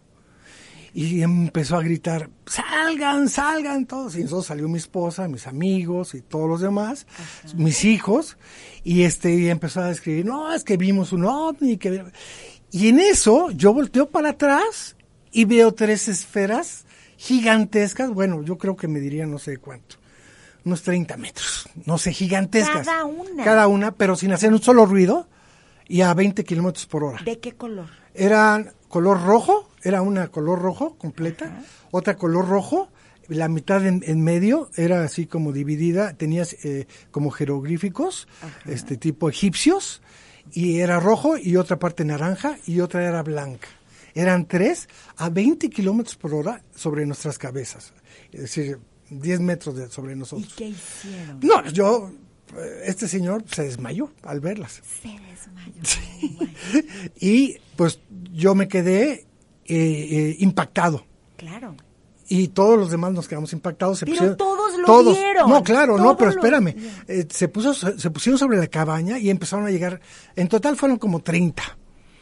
Y 0.94 1.22
empezó 1.22 1.76
a 1.76 1.84
gritar, 1.84 2.30
salgan, 2.46 3.28
salgan 3.28 3.86
todos. 3.86 4.16
Y 4.16 4.22
eso 4.22 4.42
salió 4.42 4.70
mi 4.70 4.78
esposa, 4.78 5.28
mis 5.28 5.46
amigos 5.46 6.16
y 6.16 6.22
todos 6.22 6.48
los 6.48 6.62
demás, 6.62 7.06
mis 7.56 7.84
hijos, 7.84 8.38
y 8.86 9.04
este, 9.04 9.36
y 9.36 9.50
empezó 9.50 9.82
a 9.82 9.88
describir, 9.88 10.26
no, 10.26 10.54
es 10.54 10.64
que 10.64 10.78
vimos 10.78 11.12
un 11.12 11.26
ovni, 11.26 11.76
que... 11.76 12.06
Y 12.72 12.88
en 12.88 13.00
eso 13.00 13.52
yo 13.52 13.74
volteo 13.74 14.10
para 14.10 14.30
atrás 14.30 14.96
y 15.34 15.44
veo 15.44 15.74
tres 15.74 16.08
esferas 16.08 16.86
gigantescas, 17.20 18.10
bueno, 18.12 18.42
yo 18.44 18.58
creo 18.58 18.78
que 18.78 18.88
me 18.88 19.02
diría 19.02 19.28
no 19.28 19.40
sé 19.40 19.58
cuánto, 19.58 19.98
unos 20.64 20.84
30 20.84 21.18
metros, 21.18 21.68
no 21.86 21.98
sé, 21.98 22.14
gigantescas. 22.14 22.88
Cada 22.88 23.04
una. 23.04 23.44
Cada 23.44 23.68
una, 23.68 23.92
pero 23.92 24.16
sin 24.16 24.32
hacer 24.32 24.54
un 24.54 24.62
solo 24.62 24.86
ruido 24.86 25.28
y 25.86 26.02
a 26.02 26.14
20 26.14 26.46
kilómetros 26.46 26.86
por 26.86 27.04
hora. 27.04 27.20
¿De 27.26 27.38
qué 27.40 27.52
color? 27.52 27.90
Eran 28.14 28.72
color 28.88 29.22
rojo, 29.22 29.70
era 29.84 30.02
una 30.02 30.30
color 30.30 30.62
rojo 30.62 30.96
completa, 30.98 31.62
otra 31.92 32.16
color 32.16 32.48
rojo, 32.48 32.90
la 33.28 33.50
mitad 33.50 33.86
en, 33.86 34.24
medio 34.24 34.70
era 34.78 35.04
así 35.04 35.26
como 35.26 35.52
dividida, 35.52 36.14
tenías 36.14 36.54
eh, 36.64 36.88
como 37.12 37.32
jeroglíficos, 37.32 38.30
este 38.66 38.96
tipo 38.96 39.30
egipcios, 39.30 40.02
y 40.54 40.80
era 40.80 41.02
rojo 41.02 41.38
y 41.38 41.58
otra 41.58 41.78
parte 41.80 42.06
naranja 42.06 42.58
y 42.66 42.80
otra 42.80 43.06
era 43.06 43.24
blanca. 43.24 43.68
Eran 44.20 44.46
tres 44.48 44.90
a 45.16 45.30
20 45.30 45.70
kilómetros 45.70 46.16
por 46.16 46.34
hora 46.34 46.62
sobre 46.76 47.06
nuestras 47.06 47.38
cabezas, 47.38 47.94
es 48.32 48.42
decir, 48.42 48.80
10 49.10 49.40
metros 49.40 49.76
de, 49.76 49.90
sobre 49.90 50.16
nosotros. 50.16 50.52
¿Y 50.54 50.56
qué 50.56 50.66
hicieron? 50.66 51.40
No, 51.42 51.66
yo, 51.70 52.12
este 52.84 53.08
señor 53.08 53.46
se 53.48 53.64
desmayó 53.64 54.12
al 54.24 54.42
verlas. 54.42 54.82
Se 55.02 55.08
desmayó. 55.08 56.84
y 57.20 57.58
pues 57.76 58.00
yo 58.34 58.56
me 58.56 58.68
quedé 58.68 59.12
eh, 59.14 59.26
eh, 59.68 60.36
impactado. 60.40 61.06
Claro 61.38 61.76
y 62.30 62.50
todos 62.50 62.78
los 62.78 62.92
demás 62.92 63.12
nos 63.12 63.28
quedamos 63.28 63.52
impactados. 63.54 64.00
Se 64.00 64.06
pero 64.06 64.38
todos 64.38 64.78
lo 64.78 65.04
vieron. 65.12 65.50
No, 65.50 65.64
claro, 65.64 65.98
no, 65.98 66.16
pero 66.16 66.30
espérame. 66.30 66.76
Eh, 67.08 67.26
se, 67.28 67.48
puso, 67.48 67.74
se 67.74 68.12
pusieron 68.12 68.38
sobre 68.38 68.60
la 68.60 68.68
cabaña 68.68 69.18
y 69.18 69.32
empezaron 69.32 69.66
a 69.66 69.72
llegar. 69.72 70.00
En 70.36 70.48
total 70.48 70.78
fueron 70.78 71.00
como 71.00 71.22
30. 71.22 71.64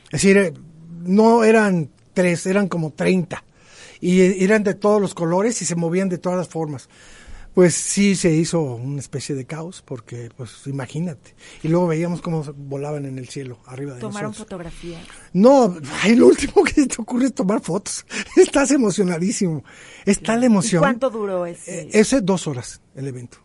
Es 0.05 0.11
decir, 0.11 0.37
eh, 0.37 0.53
no 1.07 1.43
eran 1.43 1.89
tres, 2.13 2.45
eran 2.45 2.67
como 2.67 2.91
30. 2.91 3.43
Y 3.99 4.43
eran 4.43 4.63
de 4.63 4.75
todos 4.75 5.01
los 5.01 5.15
colores 5.15 5.61
y 5.61 5.65
se 5.65 5.75
movían 5.75 6.09
de 6.09 6.19
todas 6.19 6.37
las 6.37 6.47
formas 6.47 6.87
pues 7.57 7.73
sí 7.73 8.15
se 8.15 8.31
hizo 8.31 8.61
una 8.61 8.99
especie 8.99 9.33
de 9.33 9.45
caos, 9.45 9.81
porque, 9.83 10.29
pues 10.37 10.67
imagínate. 10.67 11.33
Y 11.63 11.69
luego 11.69 11.87
veíamos 11.87 12.21
cómo 12.21 12.43
volaban 12.55 13.07
en 13.07 13.17
el 13.17 13.29
cielo, 13.29 13.57
arriba 13.65 13.95
de 13.95 13.99
¿Tomaron 13.99 14.31
fotografías? 14.35 15.01
No, 15.33 15.75
ay, 16.03 16.15
lo 16.15 16.27
último 16.27 16.63
que 16.63 16.85
te 16.85 17.01
ocurre 17.01 17.25
es 17.25 17.33
tomar 17.33 17.59
fotos. 17.59 18.05
Estás 18.37 18.69
emocionadísimo. 18.69 19.63
Es 20.05 20.21
tal 20.21 20.43
emoción. 20.43 20.81
¿Y 20.81 20.83
cuánto 20.83 21.09
duró 21.09 21.47
ese? 21.47 21.81
Eh, 21.81 21.89
ese 21.93 22.21
dos 22.21 22.45
horas, 22.45 22.79
el 22.93 23.07
evento. 23.07 23.39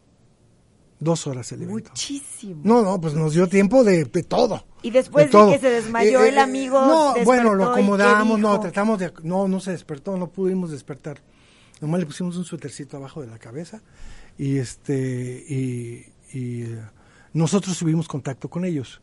Dos 1.00 1.26
horas 1.26 1.50
el 1.52 1.62
evento. 1.62 1.88
Muchísimo. 1.92 2.60
No, 2.64 2.82
no, 2.82 3.00
pues 3.00 3.14
nos 3.14 3.32
dio 3.32 3.48
tiempo 3.48 3.82
de, 3.82 4.04
todo. 4.04 4.62
Y 4.82 4.90
después 4.90 5.30
de, 5.30 5.52
que 5.52 5.58
se 5.58 5.70
desmayó 5.70 6.22
eh, 6.22 6.28
el 6.28 6.36
eh, 6.36 6.40
amigo. 6.40 6.80
No, 6.80 7.14
bueno, 7.24 7.54
lo 7.54 7.72
acomodamos, 7.72 8.38
no, 8.38 8.58
tratamos 8.60 8.98
de. 8.98 9.12
No, 9.22 9.48
no 9.48 9.60
se 9.60 9.70
despertó, 9.70 10.16
no 10.16 10.28
pudimos 10.28 10.70
despertar. 10.70 11.20
Nomás 11.80 12.00
le 12.00 12.06
pusimos 12.06 12.36
un 12.36 12.44
suétercito 12.44 12.96
abajo 12.96 13.20
de 13.20 13.26
la 13.26 13.38
cabeza 13.38 13.82
y 14.38 14.58
este 14.58 15.44
y, 15.48 16.06
eh, 16.32 16.80
nosotros 17.32 17.78
tuvimos 17.78 18.08
contacto 18.08 18.48
con 18.48 18.64
ellos. 18.64 19.00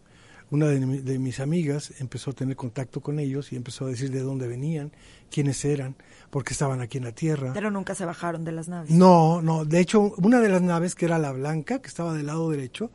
Una 0.52 0.68
de, 0.68 1.20
mis 1.20 1.40
amigas 1.42 1.94
empezó 2.00 2.32
a 2.32 2.34
tener 2.34 2.56
contacto 2.56 3.02
con 3.02 3.20
ellos 3.20 3.54
y 3.54 3.56
empezó 3.56 3.86
a 3.86 3.90
decir 3.90 4.10
de 4.10 4.22
dónde 4.22 4.48
venían, 4.48 4.92
quiénes 5.30 5.64
eran, 5.64 5.96
por 6.32 6.44
qué 6.44 6.54
estaban 6.54 6.82
aquí 6.82 6.98
en 6.98 7.04
la 7.04 7.12
Tierra. 7.12 7.52
Pero 7.54 7.70
nunca 7.70 7.94
se 7.94 8.04
bajaron 8.04 8.46
de 8.46 8.52
las 8.52 8.68
naves. 8.68 8.90
No, 8.90 9.44
no. 9.44 9.64
De 9.64 9.80
hecho, 9.80 10.16
una 10.18 10.40
de 10.40 10.50
las 10.50 10.64
naves, 10.64 10.96
que 10.96 11.06
era 11.06 11.20
la 11.20 11.34
blanca, 11.34 11.80
que 11.80 11.88
estaba 11.88 12.16
del 12.16 12.26
lado 12.26 12.50
derecho, 12.50 12.90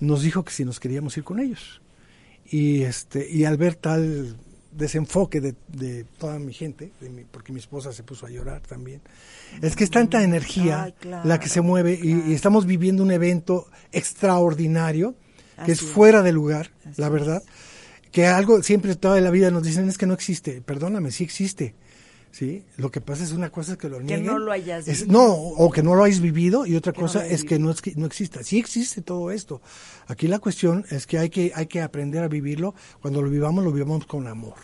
nos 0.00 0.22
dijo 0.22 0.44
que 0.44 0.52
si 0.52 0.64
nos 0.64 0.80
queríamos 0.80 1.14
ir 1.18 1.24
con 1.24 1.40
ellos. 1.40 1.82
Y, 2.50 2.82
este, 2.82 3.28
y 3.28 3.44
al 3.44 3.56
ver 3.56 3.74
tal 3.74 4.36
desenfoque 4.72 5.40
de, 5.40 5.54
de 5.68 6.04
toda 6.18 6.38
mi 6.38 6.52
gente, 6.52 6.90
porque 7.30 7.52
mi 7.52 7.58
esposa 7.58 7.92
se 7.92 8.02
puso 8.02 8.26
a 8.26 8.30
llorar 8.30 8.62
también. 8.62 9.00
Es 9.60 9.76
que 9.76 9.84
es 9.84 9.90
tanta 9.90 10.22
energía 10.22 10.94
la 11.24 11.40
que 11.40 11.48
se 11.48 11.60
mueve 11.60 11.98
y, 12.00 12.32
estamos 12.32 12.64
viviendo 12.64 13.02
un 13.02 13.10
evento 13.10 13.66
extraordinario 13.92 15.14
que 15.64 15.72
es, 15.72 15.80
fuera 15.80 16.22
de 16.22 16.32
lugar, 16.32 16.70
la 16.96 17.08
verdad. 17.08 17.42
Que 18.12 18.26
algo 18.26 18.62
siempre 18.62 18.94
toda 18.94 19.20
la 19.20 19.30
vida 19.30 19.50
nos 19.50 19.64
dicen 19.64 19.88
es 19.88 19.98
que 19.98 20.06
no 20.06 20.14
existe. 20.14 20.62
Perdóname, 20.62 21.10
sí 21.10 21.24
existe. 21.24 21.74
¿Sí? 22.38 22.64
Lo 22.76 22.90
que 22.92 23.00
pasa 23.00 23.24
es 23.24 23.32
una 23.32 23.50
cosa 23.50 23.72
es 23.72 23.78
que 23.78 23.88
lo 23.88 24.00
nieguen. 24.00 24.20
Que 24.20 24.30
no 24.30 24.38
lo 24.38 24.52
hayas 24.52 24.86
vivido. 24.86 25.06
no, 25.12 25.26
o 25.26 25.72
que 25.72 25.82
no 25.82 25.96
lo 25.96 26.04
hayas 26.04 26.20
vivido 26.20 26.66
y 26.66 26.76
otra 26.76 26.92
cosa 26.92 27.26
es 27.26 27.42
que 27.42 27.58
no, 27.58 27.70
es 27.70 27.82
que 27.82 27.94
no 27.96 28.06
exista. 28.06 28.44
Sí 28.44 28.58
existe 28.58 29.02
todo 29.02 29.32
esto. 29.32 29.60
Aquí 30.06 30.28
la 30.28 30.38
cuestión 30.38 30.84
es 30.90 31.06
que 31.08 31.18
hay 31.18 31.30
que, 31.30 31.50
hay 31.54 31.66
que 31.66 31.82
aprender 31.82 32.22
a 32.22 32.28
vivirlo. 32.28 32.76
Cuando 33.02 33.22
lo 33.22 33.28
vivamos, 33.28 33.64
lo 33.64 33.72
vivamos 33.72 34.06
con 34.06 34.28
amor. 34.28 34.54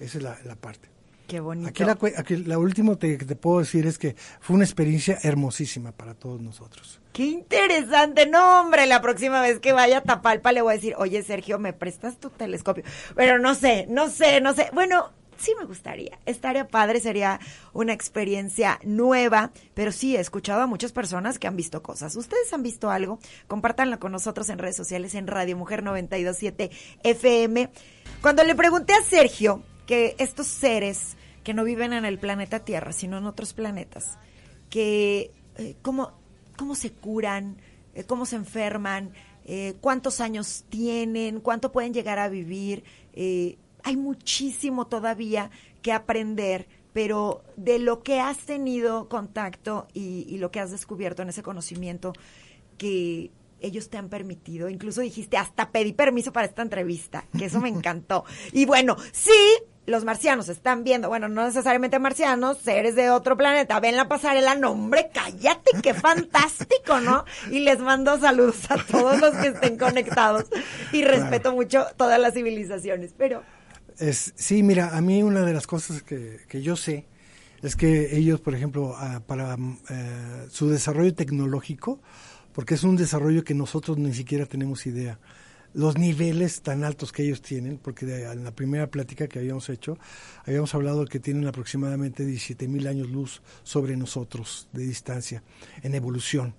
Esa 0.00 0.18
es 0.18 0.24
la, 0.24 0.56
parte. 0.58 0.88
Qué 1.26 1.40
bonito. 1.40 1.68
Aquí, 1.68 1.84
la, 1.84 1.98
aquí 2.16 2.36
la 2.36 2.56
último 2.56 2.98
que 2.98 3.18
te 3.18 3.36
puedo 3.36 3.58
decir 3.58 3.86
es 3.86 3.98
que 3.98 4.16
fue 4.40 4.56
una 4.56 4.64
experiencia 4.64 5.18
hermosísima 5.22 5.92
para 5.92 6.14
todos 6.14 6.40
nosotros. 6.40 6.98
Qué 7.12 7.26
interesante. 7.26 8.26
No, 8.26 8.60
hombre, 8.60 8.86
la 8.86 9.02
próxima 9.02 9.42
vez 9.42 9.60
que 9.60 9.72
vaya 9.72 9.98
a 9.98 10.02
Tapalpa 10.02 10.52
le 10.52 10.62
voy 10.62 10.72
a 10.72 10.76
decir, 10.76 10.94
oye, 10.96 11.22
Sergio, 11.22 11.58
¿me 11.58 11.74
prestas 11.74 12.18
tu 12.18 12.30
telescopio? 12.30 12.84
Pero 13.14 13.38
no 13.38 13.54
sé, 13.54 13.86
no 13.90 14.08
sé, 14.08 14.40
no 14.40 14.54
sé. 14.54 14.70
Bueno, 14.72 15.10
sí 15.38 15.54
me 15.58 15.64
gustaría. 15.64 16.18
Estaría 16.26 16.68
padre, 16.68 17.00
sería 17.00 17.40
una 17.72 17.92
experiencia 17.92 18.78
nueva, 18.84 19.52
pero 19.74 19.92
sí 19.92 20.16
he 20.16 20.20
escuchado 20.20 20.62
a 20.62 20.66
muchas 20.66 20.92
personas 20.92 21.38
que 21.38 21.46
han 21.46 21.56
visto 21.56 21.82
cosas. 21.82 22.16
¿Ustedes 22.16 22.52
han 22.52 22.62
visto 22.62 22.90
algo? 22.90 23.18
Compártanlo 23.46 23.98
con 23.98 24.12
nosotros 24.12 24.48
en 24.50 24.58
redes 24.58 24.76
sociales 24.76 25.14
en 25.14 25.26
Radio 25.26 25.56
Mujer 25.56 25.82
927 25.82 26.70
FM. 27.02 27.70
Cuando 28.20 28.44
le 28.44 28.54
pregunté 28.54 28.94
a 28.94 29.02
Sergio 29.02 29.62
que 29.86 30.16
estos 30.18 30.46
seres 30.46 31.16
que 31.44 31.54
no 31.54 31.64
viven 31.64 31.92
en 31.92 32.04
el 32.04 32.18
planeta 32.18 32.60
Tierra, 32.60 32.92
sino 32.92 33.16
en 33.16 33.26
otros 33.26 33.54
planetas, 33.54 34.18
que 34.68 35.32
eh, 35.56 35.76
cómo, 35.80 36.12
cómo 36.56 36.74
se 36.74 36.92
curan, 36.92 37.56
eh, 37.94 38.04
cómo 38.04 38.26
se 38.26 38.36
enferman, 38.36 39.12
eh, 39.46 39.76
cuántos 39.80 40.20
años 40.20 40.64
tienen, 40.68 41.40
cuánto 41.40 41.72
pueden 41.72 41.94
llegar 41.94 42.18
a 42.18 42.28
vivir, 42.28 42.84
hay 43.88 43.96
muchísimo 43.96 44.86
todavía 44.86 45.50
que 45.80 45.92
aprender, 45.92 46.68
pero 46.92 47.42
de 47.56 47.78
lo 47.78 48.02
que 48.02 48.20
has 48.20 48.36
tenido 48.38 49.08
contacto 49.08 49.88
y, 49.94 50.36
lo 50.36 50.50
que 50.50 50.60
has 50.60 50.70
descubierto 50.70 51.22
en 51.22 51.30
ese 51.30 51.42
conocimiento 51.42 52.12
que 52.76 53.30
ellos 53.60 53.88
te 53.88 53.96
han 53.96 54.10
permitido, 54.10 54.68
incluso 54.68 55.00
dijiste, 55.00 55.38
hasta 55.38 55.70
pedí 55.70 55.94
permiso 55.94 56.32
para 56.32 56.46
esta 56.46 56.60
entrevista, 56.60 57.24
que 57.36 57.46
eso 57.46 57.60
me 57.60 57.68
encantó. 57.70 58.24
Y 58.52 58.66
bueno, 58.66 58.96
sí, 59.10 59.32
los 59.86 60.04
marcianos 60.04 60.50
están 60.50 60.84
viendo, 60.84 61.08
bueno, 61.08 61.28
no 61.28 61.46
necesariamente 61.46 61.98
marcianos, 61.98 62.58
seres 62.58 62.94
de 62.94 63.08
otro 63.08 63.38
planeta, 63.38 63.80
ven 63.80 63.96
la 63.96 64.06
pasarela, 64.06 64.54
nombre, 64.54 65.10
cállate, 65.14 65.70
qué 65.82 65.94
fantástico, 65.94 67.00
¿no? 67.00 67.24
Y 67.50 67.60
les 67.60 67.78
mando 67.80 68.20
saludos 68.20 68.70
a 68.70 68.76
todos 68.76 69.18
los 69.18 69.34
que 69.36 69.48
estén 69.48 69.78
conectados 69.78 70.44
y 70.92 71.04
respeto 71.04 71.52
mucho 71.52 71.86
todas 71.96 72.20
las 72.20 72.34
civilizaciones, 72.34 73.14
pero 73.16 73.42
es, 73.98 74.32
sí, 74.36 74.62
mira, 74.62 74.96
a 74.96 75.00
mí 75.00 75.22
una 75.22 75.42
de 75.42 75.52
las 75.52 75.66
cosas 75.66 76.02
que, 76.02 76.62
yo 76.62 76.76
sé 76.76 77.06
es 77.62 77.74
que 77.76 78.16
ellos, 78.16 78.40
por 78.40 78.54
ejemplo, 78.54 78.94
ah, 78.96 79.20
para 79.26 79.56
eh, 79.90 80.46
su 80.50 80.68
desarrollo 80.68 81.14
tecnológico, 81.14 82.00
porque 82.52 82.74
es 82.74 82.84
un 82.84 82.96
desarrollo 82.96 83.44
que 83.44 83.54
nosotros 83.54 83.98
ni 83.98 84.12
siquiera 84.14 84.46
tenemos 84.46 84.86
idea, 84.86 85.18
los 85.74 85.98
niveles 85.98 86.62
tan 86.62 86.82
altos 86.82 87.12
que 87.12 87.22
ellos 87.22 87.42
tienen, 87.42 87.78
porque 87.78 88.06
en 88.24 88.44
la 88.44 88.52
primera 88.52 88.90
plática 88.90 89.28
que 89.28 89.38
habíamos 89.38 89.68
hecho, 89.68 89.98
habíamos 90.46 90.74
hablado 90.74 91.04
que 91.04 91.20
tienen 91.20 91.46
aproximadamente 91.46 92.24
17 92.24 92.68
mil 92.68 92.86
años 92.86 93.10
luz 93.10 93.42
sobre 93.64 93.96
nosotros 93.96 94.68
de 94.72 94.84
distancia 94.84 95.42
en 95.82 95.94
evolución. 95.94 96.54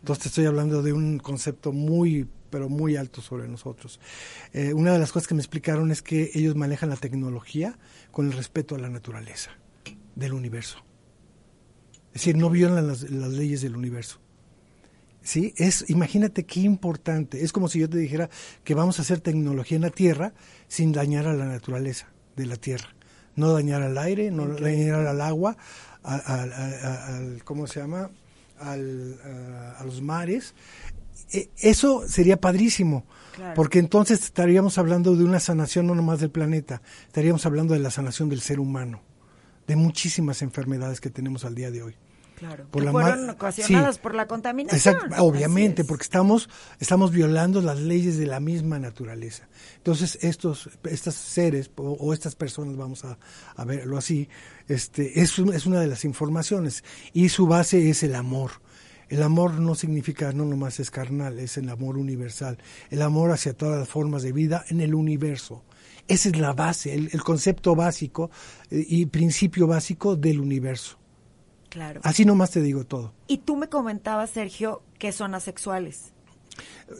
Entonces 0.00 0.22
te 0.22 0.28
estoy 0.28 0.46
hablando 0.46 0.82
de 0.82 0.92
un 0.92 1.18
concepto 1.18 1.72
muy 1.72 2.28
pero 2.52 2.68
muy 2.68 2.96
alto 2.96 3.22
sobre 3.22 3.48
nosotros. 3.48 3.98
Eh, 4.52 4.74
una 4.74 4.92
de 4.92 4.98
las 4.98 5.10
cosas 5.10 5.26
que 5.26 5.34
me 5.34 5.40
explicaron 5.40 5.90
es 5.90 6.02
que 6.02 6.30
ellos 6.34 6.54
manejan 6.54 6.90
la 6.90 6.96
tecnología 6.96 7.78
con 8.10 8.26
el 8.26 8.32
respeto 8.34 8.74
a 8.74 8.78
la 8.78 8.90
naturaleza 8.90 9.52
del 10.14 10.34
universo. 10.34 10.84
Es 12.08 12.20
decir, 12.20 12.36
no 12.36 12.50
violan 12.50 12.86
las, 12.86 13.02
leyes 13.10 13.62
del 13.62 13.74
universo. 13.74 14.20
¿Sí? 15.22 15.54
Es, 15.56 15.88
imagínate 15.88 16.44
qué 16.44 16.60
importante. 16.60 17.42
Es 17.42 17.52
como 17.52 17.68
si 17.68 17.78
yo 17.78 17.88
te 17.88 17.96
dijera 17.96 18.28
que 18.64 18.74
vamos 18.74 18.98
a 18.98 19.02
hacer 19.02 19.20
tecnología 19.20 19.76
en 19.76 19.82
la 19.82 19.90
Tierra 19.90 20.34
sin 20.68 20.92
dañar 20.92 21.26
a 21.26 21.32
la 21.32 21.46
naturaleza 21.46 22.12
de 22.36 22.44
la 22.44 22.56
Tierra. 22.56 22.94
No 23.34 23.54
dañar 23.54 23.80
al 23.80 23.96
aire, 23.96 24.30
no 24.30 24.46
dañar 24.46 25.06
al 25.06 25.22
agua, 25.22 25.56
al, 26.02 27.42
¿cómo 27.44 27.66
se 27.66 27.80
llama? 27.80 28.10
Al, 28.62 29.18
a, 29.78 29.84
los 29.84 30.00
mares. 30.00 30.54
E, 31.32 31.50
eso 31.58 32.06
sería 32.06 32.40
padrísimo, 32.40 33.04
porque 33.54 33.78
entonces 33.78 34.22
estaríamos 34.22 34.78
hablando 34.78 35.16
de 35.16 35.24
una 35.24 35.40
sanación 35.40 35.86
no 35.86 35.94
nomás 35.94 36.20
del 36.20 36.30
planeta, 36.30 36.82
estaríamos 37.06 37.44
hablando 37.46 37.74
de 37.74 37.80
la 37.80 37.90
sanación 37.90 38.28
del 38.28 38.40
ser 38.40 38.60
humano 38.60 39.00
de 39.66 39.76
muchísimas 39.76 40.42
enfermedades 40.42 41.00
que 41.00 41.10
tenemos 41.10 41.44
al 41.44 41.54
día 41.54 41.70
de 41.70 41.82
hoy. 41.82 41.96
Claro, 42.42 42.66
por 42.72 42.82
que 42.82 42.90
fueron 42.90 43.30
ocasionadas 43.30 43.98
por 43.98 44.16
la 44.16 44.26
contaminación. 44.26 44.96
obviamente, 45.18 45.84
porque 45.84 46.02
estamos, 46.02 46.50
estamos 46.80 47.12
violando 47.12 47.60
las 47.60 47.78
leyes 47.78 48.18
de 48.18 48.26
la 48.26 48.40
misma 48.40 48.80
naturaleza. 48.80 49.46
Entonces, 49.76 50.18
estos, 50.22 50.68
estos 50.82 51.14
seres 51.14 51.70
o, 51.76 52.12
estas 52.12 52.34
personas, 52.34 52.76
vamos 52.76 53.04
a, 53.04 53.64
verlo 53.64 53.96
así, 53.96 54.28
este, 54.66 55.20
es, 55.20 55.38
es 55.38 55.66
una 55.66 55.78
de 55.78 55.86
las 55.86 56.04
informaciones 56.04 56.82
y 57.12 57.28
su 57.28 57.46
base 57.46 57.88
es 57.90 58.02
el 58.02 58.16
amor. 58.16 58.50
El 59.08 59.22
amor 59.22 59.60
no 59.60 59.76
significa, 59.76 60.32
no 60.32 60.44
nomás 60.44 60.80
es 60.80 60.90
carnal, 60.90 61.38
es 61.38 61.58
el 61.58 61.68
amor 61.68 61.96
universal, 61.96 62.58
el 62.90 63.02
amor 63.02 63.30
hacia 63.30 63.52
todas 63.52 63.78
las 63.78 63.88
formas 63.88 64.24
de 64.24 64.32
vida 64.32 64.64
en 64.68 64.80
el 64.80 64.96
universo. 64.96 65.62
Esa 66.08 66.28
es 66.28 66.36
la 66.36 66.54
base, 66.54 66.92
el, 66.92 67.22
concepto 67.22 67.76
básico 67.76 68.32
eh, 68.68 68.84
y 68.88 69.06
principio 69.06 69.68
básico 69.68 70.16
del 70.16 70.40
universo. 70.40 70.98
Claro. 71.72 72.02
Así 72.04 72.26
nomás 72.26 72.50
te 72.50 72.60
digo 72.60 72.84
todo. 72.84 73.14
Y 73.28 73.38
tú 73.38 73.56
me 73.56 73.70
comentabas, 73.70 74.28
Sergio, 74.28 74.82
que 74.98 75.10
son 75.10 75.34
asexuales. 75.34 76.12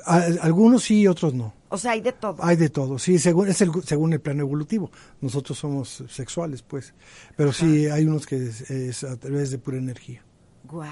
algunos 0.07 0.85
sí 0.85 1.03
y 1.03 1.09
otros 1.09 1.35
no. 1.35 1.53
O 1.69 1.77
sea, 1.77 1.93
hay 1.93 2.01
de 2.01 2.13
todo. 2.13 2.43
Hay 2.43 2.57
de 2.57 2.71
todo, 2.71 2.99
sí, 2.99 3.19
según, 3.19 3.49
es 3.49 3.61
el, 3.61 3.71
según 3.85 4.15
el 4.15 4.21
plano 4.23 4.41
evolutivo. 4.41 4.91
Nosotros 5.21 5.59
somos 5.59 6.05
sexuales, 6.09 6.63
pues. 6.63 6.95
Pero 7.37 7.53
sí, 7.53 7.87
hay 7.87 8.07
unos 8.07 8.25
que 8.25 8.37
es, 8.37 9.05
a 9.05 9.19
través 9.19 9.51
de 9.51 9.59
pura 9.59 9.77
energía. 9.77 10.25
Wow. 10.65 10.87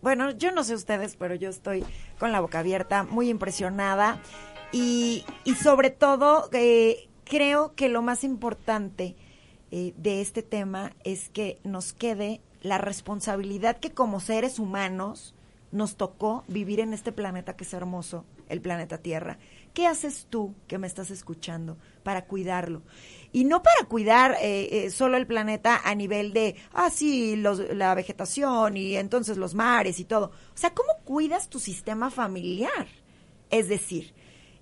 Bueno, 0.00 0.30
yo 0.30 0.50
no 0.50 0.64
sé 0.64 0.74
ustedes, 0.74 1.16
pero 1.16 1.34
yo 1.34 1.50
estoy 1.50 1.84
con 2.18 2.32
la 2.32 2.40
boca 2.40 2.60
abierta, 2.60 3.02
muy 3.02 3.28
impresionada. 3.28 4.22
Y, 4.72 5.26
y 5.44 5.54
sobre 5.56 5.90
todo, 5.90 6.48
eh, 6.52 7.10
creo 7.24 7.74
que 7.74 7.90
lo 7.90 8.00
más 8.00 8.24
importante 8.24 9.16
eh, 9.70 9.92
de 9.98 10.22
este 10.22 10.42
tema 10.42 10.94
es 11.04 11.28
que 11.28 11.58
nos 11.62 11.92
quede 11.92 12.40
la 12.60 12.78
responsabilidad 12.78 13.78
que 13.78 13.92
como 13.92 14.20
seres 14.20 14.58
humanos 14.58 15.34
nos 15.70 15.96
tocó 15.96 16.44
vivir 16.48 16.80
en 16.80 16.94
este 16.94 17.12
planeta 17.12 17.56
que 17.56 17.64
es 17.64 17.74
hermoso, 17.74 18.24
el 18.48 18.60
planeta 18.60 18.98
Tierra. 18.98 19.38
¿Qué 19.74 19.86
haces 19.86 20.26
tú 20.30 20.54
que 20.66 20.78
me 20.78 20.86
estás 20.86 21.10
escuchando 21.10 21.76
para 22.02 22.24
cuidarlo? 22.24 22.82
Y 23.32 23.44
no 23.44 23.62
para 23.62 23.86
cuidar 23.86 24.36
eh, 24.40 24.86
eh, 24.86 24.90
solo 24.90 25.16
el 25.16 25.26
planeta 25.26 25.80
a 25.84 25.94
nivel 25.94 26.32
de, 26.32 26.56
ah, 26.72 26.90
sí, 26.90 27.36
la 27.36 27.94
vegetación 27.94 28.76
y 28.76 28.96
entonces 28.96 29.36
los 29.36 29.54
mares 29.54 30.00
y 30.00 30.04
todo. 30.04 30.32
O 30.54 30.56
sea, 30.56 30.72
¿cómo 30.72 30.92
cuidas 31.04 31.50
tu 31.50 31.58
sistema 31.58 32.10
familiar? 32.10 32.88
Es 33.50 33.68
decir, 33.68 34.14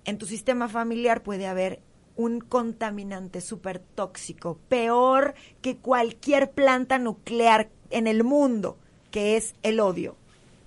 en 0.03 0.17
tu 0.17 0.25
sistema 0.25 0.67
familiar 0.67 1.23
puede 1.23 1.47
haber 1.47 1.81
un 2.17 2.41
contaminante 2.41 3.41
súper 3.41 3.79
tóxico, 3.79 4.59
peor 4.67 5.35
que 5.61 5.77
cualquier 5.77 6.51
planta 6.51 6.97
nuclear 6.97 7.69
en 7.89 8.07
el 8.07 8.23
mundo, 8.23 8.77
que 9.11 9.37
es 9.37 9.55
el 9.63 9.79
odio, 9.79 10.15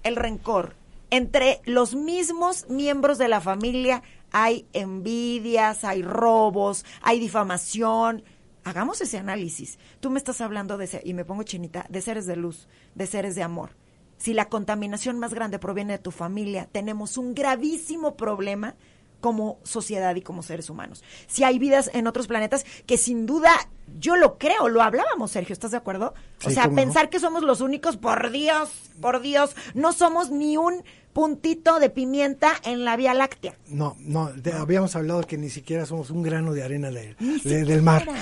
el 0.03 0.17
rencor. 0.17 0.75
Entre 1.11 1.61
los 1.65 1.95
mismos 1.95 2.69
miembros 2.69 3.19
de 3.19 3.29
la 3.29 3.41
familia 3.41 4.03
hay 4.33 4.67
envidias, 4.73 5.85
hay 5.85 6.03
robos, 6.03 6.85
hay 7.03 7.19
difamación. 7.19 8.23
Hagamos 8.63 9.01
ese 9.01 9.19
análisis. 9.19 9.79
Tú 10.01 10.11
me 10.11 10.19
estás 10.19 10.41
hablando 10.41 10.79
de, 10.79 11.01
y 11.05 11.15
me 11.15 11.25
pongo 11.25 11.43
chinita, 11.43 11.87
de 11.89 12.01
seres 12.01 12.27
de 12.27 12.37
luz, 12.37 12.69
de 12.95 13.07
seres 13.07 13.35
de 13.35 13.43
amor. 13.43 13.71
Si 14.19 14.35
la 14.35 14.49
contaminación 14.51 15.19
más 15.19 15.33
grande 15.33 15.59
proviene 15.59 15.95
de 15.95 15.99
tu 15.99 16.11
familia, 16.11 16.69
tenemos 16.71 17.17
un 17.17 17.35
gravísimo 17.35 18.17
problema 18.17 18.75
como 19.21 19.59
sociedad 19.63 20.15
y 20.17 20.23
como 20.23 20.43
seres 20.43 20.71
humanos. 20.71 21.03
Si 21.27 21.45
hay 21.45 21.59
vidas 21.59 21.91
en 21.95 22.07
otros 22.07 22.27
planetas 22.27 22.65
que 22.87 22.97
sin 22.97 23.27
duda 23.27 23.53
yo 23.99 24.17
lo 24.17 24.39
creo, 24.39 24.69
lo 24.69 24.83
hablábamos, 24.83 25.33
Sergio, 25.33 25.53
¿estás 25.53 25.73
de 25.73 25.77
acuerdo? 25.77 26.15
o 26.45 26.51
sea, 26.51 26.71
pensar 26.71 27.11
que 27.11 27.21
somos 27.21 27.43
los 27.43 27.61
únicos, 27.61 27.97
por 27.97 28.31
Dios, 28.31 28.71
por 29.01 29.21
Dios, 29.21 29.57
no 29.75 29.93
somos 29.93 30.31
ni 30.31 30.57
un 30.57 30.85
puntito 31.13 31.79
de 31.81 31.91
pimienta 31.91 32.53
en 32.65 32.85
la 32.85 32.97
Vía 32.97 33.15
Láctea. 33.15 33.55
No, 33.69 33.97
no, 34.01 34.31
habíamos 34.59 34.97
hablado 34.97 35.23
que 35.23 35.37
ni 35.37 35.51
siquiera 35.51 35.87
somos 35.87 36.11
un 36.11 36.23
grano 36.23 36.53
de 36.53 36.63
arena 36.63 36.91
del 36.91 37.83
mar. 37.83 38.07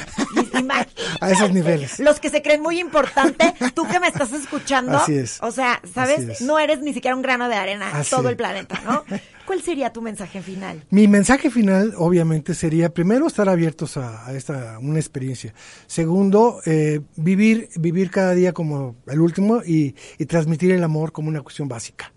A 1.20 1.30
esos 1.30 1.52
niveles. 1.52 1.98
Los 1.98 2.20
que 2.20 2.30
se 2.30 2.42
creen 2.42 2.62
muy 2.62 2.78
importante, 2.78 3.54
tú 3.74 3.86
que 3.88 3.98
me 4.00 4.08
estás 4.08 4.32
escuchando. 4.32 4.98
Así 4.98 5.16
es. 5.16 5.38
O 5.42 5.50
sea, 5.50 5.80
¿sabes? 5.94 6.40
No 6.42 6.58
eres 6.58 6.80
ni 6.80 6.92
siquiera 6.92 7.16
un 7.16 7.22
grano 7.22 7.48
de 7.48 7.54
arena, 7.54 7.90
todo 8.10 8.28
el 8.28 8.36
planeta, 8.36 8.80
¿no? 8.84 9.04
¿Cuál 9.46 9.62
sería 9.62 9.90
tu 9.90 10.02
mensaje 10.02 10.42
final? 10.42 10.84
Mi 10.90 11.08
mensaje 11.08 11.50
final, 11.50 11.94
obviamente, 11.96 12.54
sería 12.54 12.92
primero 12.92 13.26
estar 13.26 13.48
abiertos 13.48 13.96
a, 13.96 14.30
esta 14.34 14.78
una 14.78 14.98
experiencia. 14.98 15.54
Segundo, 15.86 16.60
eh, 16.66 17.00
vivir 17.16 17.70
vivir 17.76 18.10
cada 18.10 18.34
día 18.34 18.52
como 18.52 18.96
el 19.06 19.20
último 19.20 19.62
y, 19.64 19.94
transmitir 20.26 20.72
el 20.72 20.84
amor 20.84 21.12
como 21.12 21.28
una 21.28 21.40
cuestión 21.40 21.68
básica, 21.68 22.12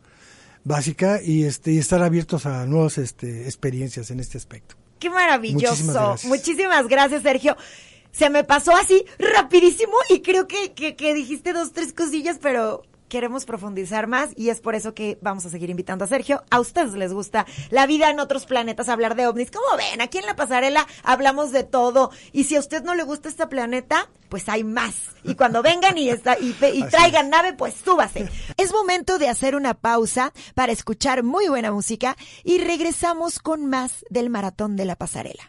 básica 0.63 1.21
y 1.23 1.43
este 1.43 1.71
y 1.71 1.77
estar 1.77 2.01
abiertos 2.03 2.45
a 2.45 2.65
nuevas 2.65 2.97
este, 2.97 3.45
experiencias 3.45 4.11
en 4.11 4.19
este 4.19 4.37
aspecto. 4.37 4.75
Qué 4.99 5.09
maravilloso. 5.09 6.15
Muchísimas 6.25 6.87
gracias, 6.87 7.23
Sergio 7.23 7.57
se 8.11 8.29
me 8.29 8.43
pasó 8.43 8.75
así 8.75 9.05
rapidísimo 9.17 9.93
y 10.09 10.21
creo 10.21 10.47
que, 10.47 10.73
que, 10.73 10.95
que, 10.95 11.13
dijiste 11.13 11.53
dos, 11.53 11.71
tres 11.71 11.93
cosillas, 11.93 12.39
pero 12.41 12.83
queremos 13.11 13.43
profundizar 13.43 14.07
más 14.07 14.29
y 14.37 14.49
es 14.49 14.61
por 14.61 14.73
eso 14.73 14.93
que 14.93 15.19
vamos 15.21 15.45
a 15.45 15.49
seguir 15.49 15.69
invitando 15.69 16.05
a 16.05 16.07
Sergio. 16.07 16.45
A 16.49 16.61
ustedes 16.61 16.93
les 16.93 17.11
gusta 17.11 17.45
la 17.69 17.85
vida 17.85 18.09
en 18.09 18.21
otros 18.21 18.45
planetas, 18.45 18.87
hablar 18.87 19.15
de 19.15 19.27
ovnis. 19.27 19.51
Como 19.51 19.75
ven, 19.75 19.99
aquí 19.99 20.17
en 20.17 20.25
la 20.25 20.37
pasarela 20.37 20.87
hablamos 21.03 21.51
de 21.51 21.65
todo. 21.65 22.09
Y 22.31 22.45
si 22.45 22.55
a 22.55 22.61
usted 22.61 22.83
no 22.83 22.95
le 22.95 23.03
gusta 23.03 23.27
este 23.27 23.45
planeta, 23.47 24.09
pues 24.29 24.47
hay 24.47 24.63
más. 24.63 24.95
Y 25.25 25.35
cuando 25.35 25.61
vengan 25.71 25.97
y, 25.97 26.09
y 26.09 26.83
traigan 26.89 27.29
nave, 27.29 27.51
pues 27.51 27.73
súbase. 27.83 28.29
Es 28.57 28.71
momento 28.71 29.19
de 29.19 29.27
hacer 29.27 29.57
una 29.57 29.73
pausa 29.73 30.31
para 30.55 30.71
escuchar 30.71 31.21
muy 31.21 31.49
buena 31.49 31.71
música 31.73 32.15
y 32.45 32.59
regresamos 32.59 33.39
con 33.39 33.65
más 33.65 34.05
del 34.09 34.29
maratón 34.29 34.77
de 34.77 34.85
la 34.85 34.95
pasarela. 34.95 35.43